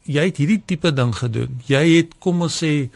jy 0.02 0.24
het 0.24 0.36
hierdie 0.36 0.62
tipe 0.66 0.92
ding 0.92 1.14
gedoen. 1.16 1.60
Jy 1.66 1.96
het 1.96 2.14
kom 2.18 2.42
ons 2.42 2.62
sê 2.62 2.90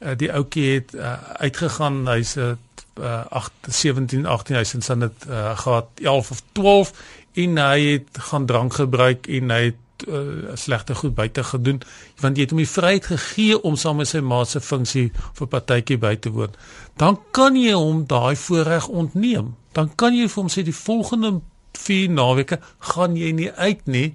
uh, 0.00 0.16
die 0.16 0.32
ouetjie 0.32 0.74
het 0.74 0.94
uh, 0.94 1.16
uitgegaan, 1.38 2.06
hy's 2.06 2.36
'n 2.36 2.58
uh, 3.00 3.24
8 3.28 3.52
17 3.68 4.26
18 4.26 4.56
hy 4.56 4.64
sins 4.64 4.86
dan 4.86 4.98
dit 4.98 5.26
uh, 5.28 5.58
gehad 5.58 5.88
11 5.94 6.30
of 6.30 6.42
12 6.52 6.92
en 7.34 7.58
hy 7.58 7.80
het 7.86 8.20
gaan 8.30 8.46
drank 8.46 8.78
gebruik 8.78 9.26
en 9.26 9.50
hy 9.50 9.62
het 9.70 10.06
uh, 10.08 10.54
slegte 10.58 10.94
goed 10.94 11.14
buite 11.14 11.42
gedoen 11.44 11.80
want 12.22 12.36
jy 12.36 12.46
het 12.46 12.54
hom 12.54 12.62
die 12.62 12.70
vryheid 12.70 13.08
gegee 13.10 13.58
om 13.62 13.78
saam 13.80 14.02
met 14.02 14.10
sy 14.10 14.22
ma 14.22 14.42
se 14.48 14.62
funksie 14.62 15.08
vir 15.38 15.50
partytjie 15.50 15.98
by 15.98 16.14
te 16.16 16.30
woon. 16.34 16.54
Dan 17.00 17.18
kan 17.34 17.58
jy 17.58 17.74
hom 17.74 18.04
daai 18.10 18.36
voorreg 18.38 18.88
ontneem. 18.88 19.54
Dan 19.74 19.90
kan 19.98 20.14
jy 20.14 20.28
vir 20.28 20.42
hom 20.42 20.52
sê 20.52 20.62
die 20.66 20.76
volgende 20.76 21.40
4 21.78 22.10
naweke 22.10 22.58
gaan 22.94 23.16
jy 23.18 23.32
nie 23.34 23.50
uit 23.50 23.86
nie 23.90 24.08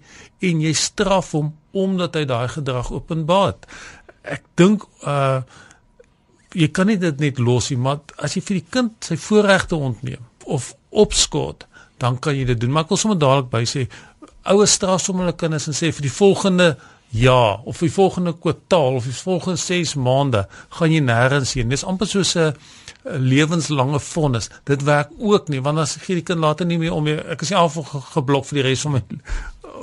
en 0.46 0.62
jy 0.64 0.74
straf 0.78 1.34
hom 1.36 1.54
omdat 1.76 2.16
hy 2.18 2.26
daai 2.30 2.48
gedrag 2.56 2.92
openbaar 2.96 3.58
ek 4.24 4.46
dink 4.60 4.86
uh 5.08 5.42
jy 6.58 6.66
kan 6.74 6.88
nie 6.90 6.98
dit 6.98 7.20
net 7.22 7.38
los 7.38 7.68
nie 7.70 7.78
maar 7.78 8.00
as 8.18 8.34
jy 8.34 8.42
vir 8.42 8.58
die 8.58 8.70
kind 8.74 9.06
sy 9.06 9.20
voorregte 9.22 9.78
ontneem 9.78 10.24
of 10.50 10.72
opskort 10.90 11.68
dan 12.00 12.20
kan 12.20 12.38
jy 12.38 12.46
dit 12.50 12.60
doen. 12.60 12.72
Maar 12.72 12.88
ek 12.88 12.94
wil 12.94 13.02
sommer 13.02 13.20
dadelik 13.20 13.52
by 13.52 13.64
sê 13.68 13.86
ouers 14.50 14.78
straf 14.78 15.04
sommer 15.04 15.28
hulle 15.28 15.38
kinders 15.38 15.68
en 15.70 15.78
sê 15.78 15.92
vir 15.94 16.08
die 16.08 16.14
volgende 16.14 16.76
ja 17.12 17.60
of 17.66 17.82
die 17.82 17.92
volgende 17.92 18.36
kwartaal 18.38 19.00
of 19.00 19.08
die 19.10 19.16
volgende 19.16 19.58
6 19.58 19.96
maande 19.98 20.46
gaan 20.78 20.94
jy 20.94 21.02
nêrens 21.02 21.56
heen. 21.58 21.70
Dis 21.70 21.84
amper 21.84 22.08
soos 22.08 22.36
'n 22.36 22.54
lewenslange 23.06 24.00
vonnis. 24.00 24.50
Dit 24.64 24.84
werk 24.84 25.10
ook 25.18 25.48
nie 25.48 25.62
want 25.62 25.80
as 25.80 25.96
gee 25.96 26.16
die 26.16 26.24
kind 26.24 26.40
later 26.40 26.66
nie 26.66 26.78
meer 26.78 26.94
om 26.94 27.04
meer, 27.04 27.26
ek 27.32 27.42
is 27.42 27.50
nie 27.50 27.58
af 27.58 27.78
geblok 28.14 28.46
vir 28.46 28.62
die 28.62 28.70
res 28.70 28.82
van 28.82 28.92
my 28.92 29.04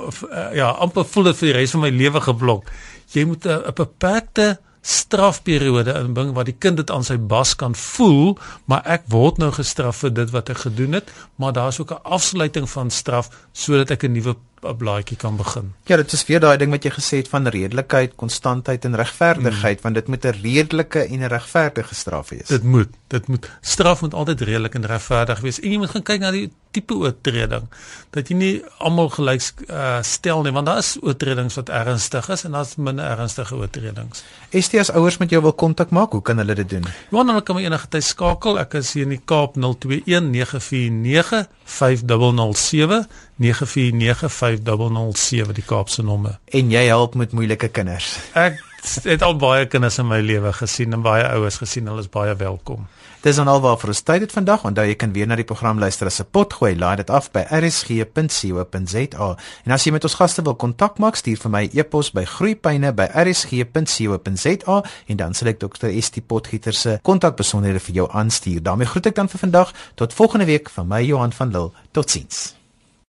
of, 0.07 0.23
uh, 0.23 0.53
ja, 0.53 0.69
amper 0.69 1.05
voel 1.05 1.23
dit 1.23 1.37
vir 1.37 1.47
die 1.47 1.57
res 1.57 1.71
van 1.71 1.81
my 1.81 1.89
lewe 1.89 2.21
geblok. 2.21 2.71
Jy 3.13 3.25
moet 3.25 3.45
'n 3.45 3.73
beperkte 3.73 4.57
strafperiode 4.87 5.91
inbring 5.99 6.31
waar 6.35 6.47
die 6.47 6.55
kind 6.55 6.79
dit 6.79 6.91
aan 6.93 7.03
sy 7.03 7.17
bas 7.19 7.55
kan 7.59 7.75
voel, 7.75 8.37
maar 8.71 8.85
ek 8.87 9.09
word 9.11 9.41
nou 9.41 9.49
gestraf 9.51 10.03
vir 10.05 10.13
dit 10.21 10.31
wat 10.31 10.51
ek 10.53 10.63
gedoen 10.63 10.95
het, 10.99 11.11
maar 11.35 11.55
daar's 11.55 11.79
ook 11.83 11.91
'n 11.91 12.03
afsluiting 12.17 12.69
van 12.69 12.89
straf 12.89 13.29
sodat 13.51 13.91
ek 13.91 14.03
'n 14.03 14.15
nuwe 14.15 14.35
'n 14.61 14.77
blaadjie 14.77 15.17
kan 15.17 15.35
begin. 15.37 15.73
Ja, 15.85 15.95
dit 15.95 16.11
is 16.11 16.25
weer 16.25 16.39
daai 16.39 16.57
ding 16.57 16.71
wat 16.71 16.83
jy 16.83 16.91
gesê 16.91 17.17
het 17.21 17.27
van 17.27 17.47
redelikheid, 17.47 18.15
konstantheid 18.15 18.85
en 18.85 18.95
regverdigheid, 18.95 19.77
mm. 19.77 19.83
want 19.83 19.95
dit 19.95 20.07
moet 20.07 20.25
'n 20.25 20.39
redelike 20.41 20.99
en 20.99 21.19
'n 21.19 21.27
regverdige 21.27 21.95
straf 21.95 22.29
wees. 22.29 22.47
Dit 22.47 22.63
moet, 22.63 22.89
dit 23.07 23.27
moet 23.27 23.49
straf 23.61 24.01
moet 24.01 24.13
altyd 24.13 24.41
redelik 24.41 24.73
en 24.73 24.85
regverdig 24.85 25.39
wees. 25.39 25.59
En 25.59 25.71
jy 25.71 25.77
moet 25.77 25.89
gaan 25.89 26.03
kyk 26.03 26.19
na 26.19 26.31
die 26.31 26.51
tipe 26.71 26.93
oortreding 26.93 27.67
dat 28.11 28.29
jy 28.29 28.35
nie 28.35 28.63
almal 28.77 29.09
gelyk 29.09 29.41
uh, 29.69 30.01
stel 30.01 30.41
nie, 30.41 30.51
want 30.51 30.65
daar 30.65 30.77
is 30.77 30.97
oortredings 31.01 31.55
wat 31.55 31.69
ernstig 31.69 32.29
is 32.29 32.43
en 32.43 32.51
daar's 32.51 32.75
minder 32.75 33.05
ernstige 33.05 33.55
oortredings. 33.55 34.23
ST 34.51 34.73
as 34.81 34.91
ouers 34.91 35.17
met 35.17 35.29
jou 35.29 35.41
wil 35.41 35.53
kontak 35.53 35.89
maak, 35.89 36.11
hoe 36.11 36.21
kan 36.21 36.37
hulle 36.37 36.55
dit 36.55 36.69
doen? 36.69 36.85
Ja, 37.11 37.23
dan 37.23 37.43
kan 37.43 37.55
my 37.55 37.63
enige 37.63 37.87
tyd 37.87 38.03
skakel. 38.03 38.59
Ek 38.59 38.73
is 38.73 38.93
hier 38.93 39.03
in 39.03 39.15
die 39.15 39.21
Kaap 39.25 39.55
021 39.55 40.31
949 40.31 41.47
5007 41.67 43.07
949507 43.35 45.53
die 45.53 45.63
Kaapse 45.67 46.03
nommer. 46.03 46.39
En 46.45 46.71
jy 46.71 46.85
help 46.87 47.15
met 47.19 47.33
moeilike 47.35 47.67
kinders. 47.67 48.13
Ek 48.33 48.55
het 49.03 49.21
al 49.25 49.35
baie 49.35 49.65
kinders 49.67 49.97
in 49.99 50.07
my 50.07 50.21
lewe 50.23 50.53
gesien 50.55 50.95
en 50.95 51.03
baie 51.03 51.25
ouers 51.27 51.59
gesien. 51.59 51.87
Hulle 51.91 52.05
is 52.05 52.13
baie 52.13 52.35
welkom. 52.39 52.87
Dis 53.27 53.35
dan 53.35 53.49
alwaar 53.51 53.75
vir 53.75 53.91
ons 53.91 53.99
tyd 54.07 54.23
dit 54.23 54.31
vandag. 54.31 54.61
Onthou 54.69 54.85
jy 54.87 54.93
kan 54.95 55.11
weer 55.11 55.27
na 55.27 55.35
die 55.35 55.43
program 55.43 55.83
luister 55.83 56.07
as 56.07 56.21
'n 56.21 56.31
pot 56.31 56.53
gooi. 56.53 56.79
Laai 56.79 56.95
dit 56.95 57.09
af 57.09 57.31
by 57.31 57.43
rsg.co.za. 57.51 59.35
En 59.65 59.71
as 59.71 59.83
jy 59.83 59.91
met 59.91 60.03
ons 60.03 60.15
gaste 60.15 60.41
wil 60.41 60.55
kontak 60.55 60.97
maak, 60.97 61.15
stuur 61.15 61.37
vir 61.37 61.51
my 61.51 61.69
e-pos 61.73 62.11
by 62.11 62.23
groeipyne@rsg.co.za 62.23 64.83
en 65.07 65.17
dan 65.17 65.33
sal 65.33 65.47
ek 65.47 65.59
Dr. 65.59 65.87
Estie 65.87 66.21
Potgieter 66.21 66.73
se 66.73 66.99
kontakbesonderhede 67.03 67.79
vir 67.79 67.95
jou 67.95 68.11
aanstuur. 68.11 68.63
daarmee 68.63 68.87
groet 68.87 69.05
ek 69.05 69.15
dan 69.15 69.29
vir 69.29 69.39
vandag. 69.39 69.73
Tot 69.95 70.13
volgende 70.13 70.45
week 70.45 70.69
van 70.69 70.87
my 70.87 71.03
Johan 71.03 71.33
van 71.33 71.51
Lille. 71.51 71.71
Totsiens. 71.91 72.56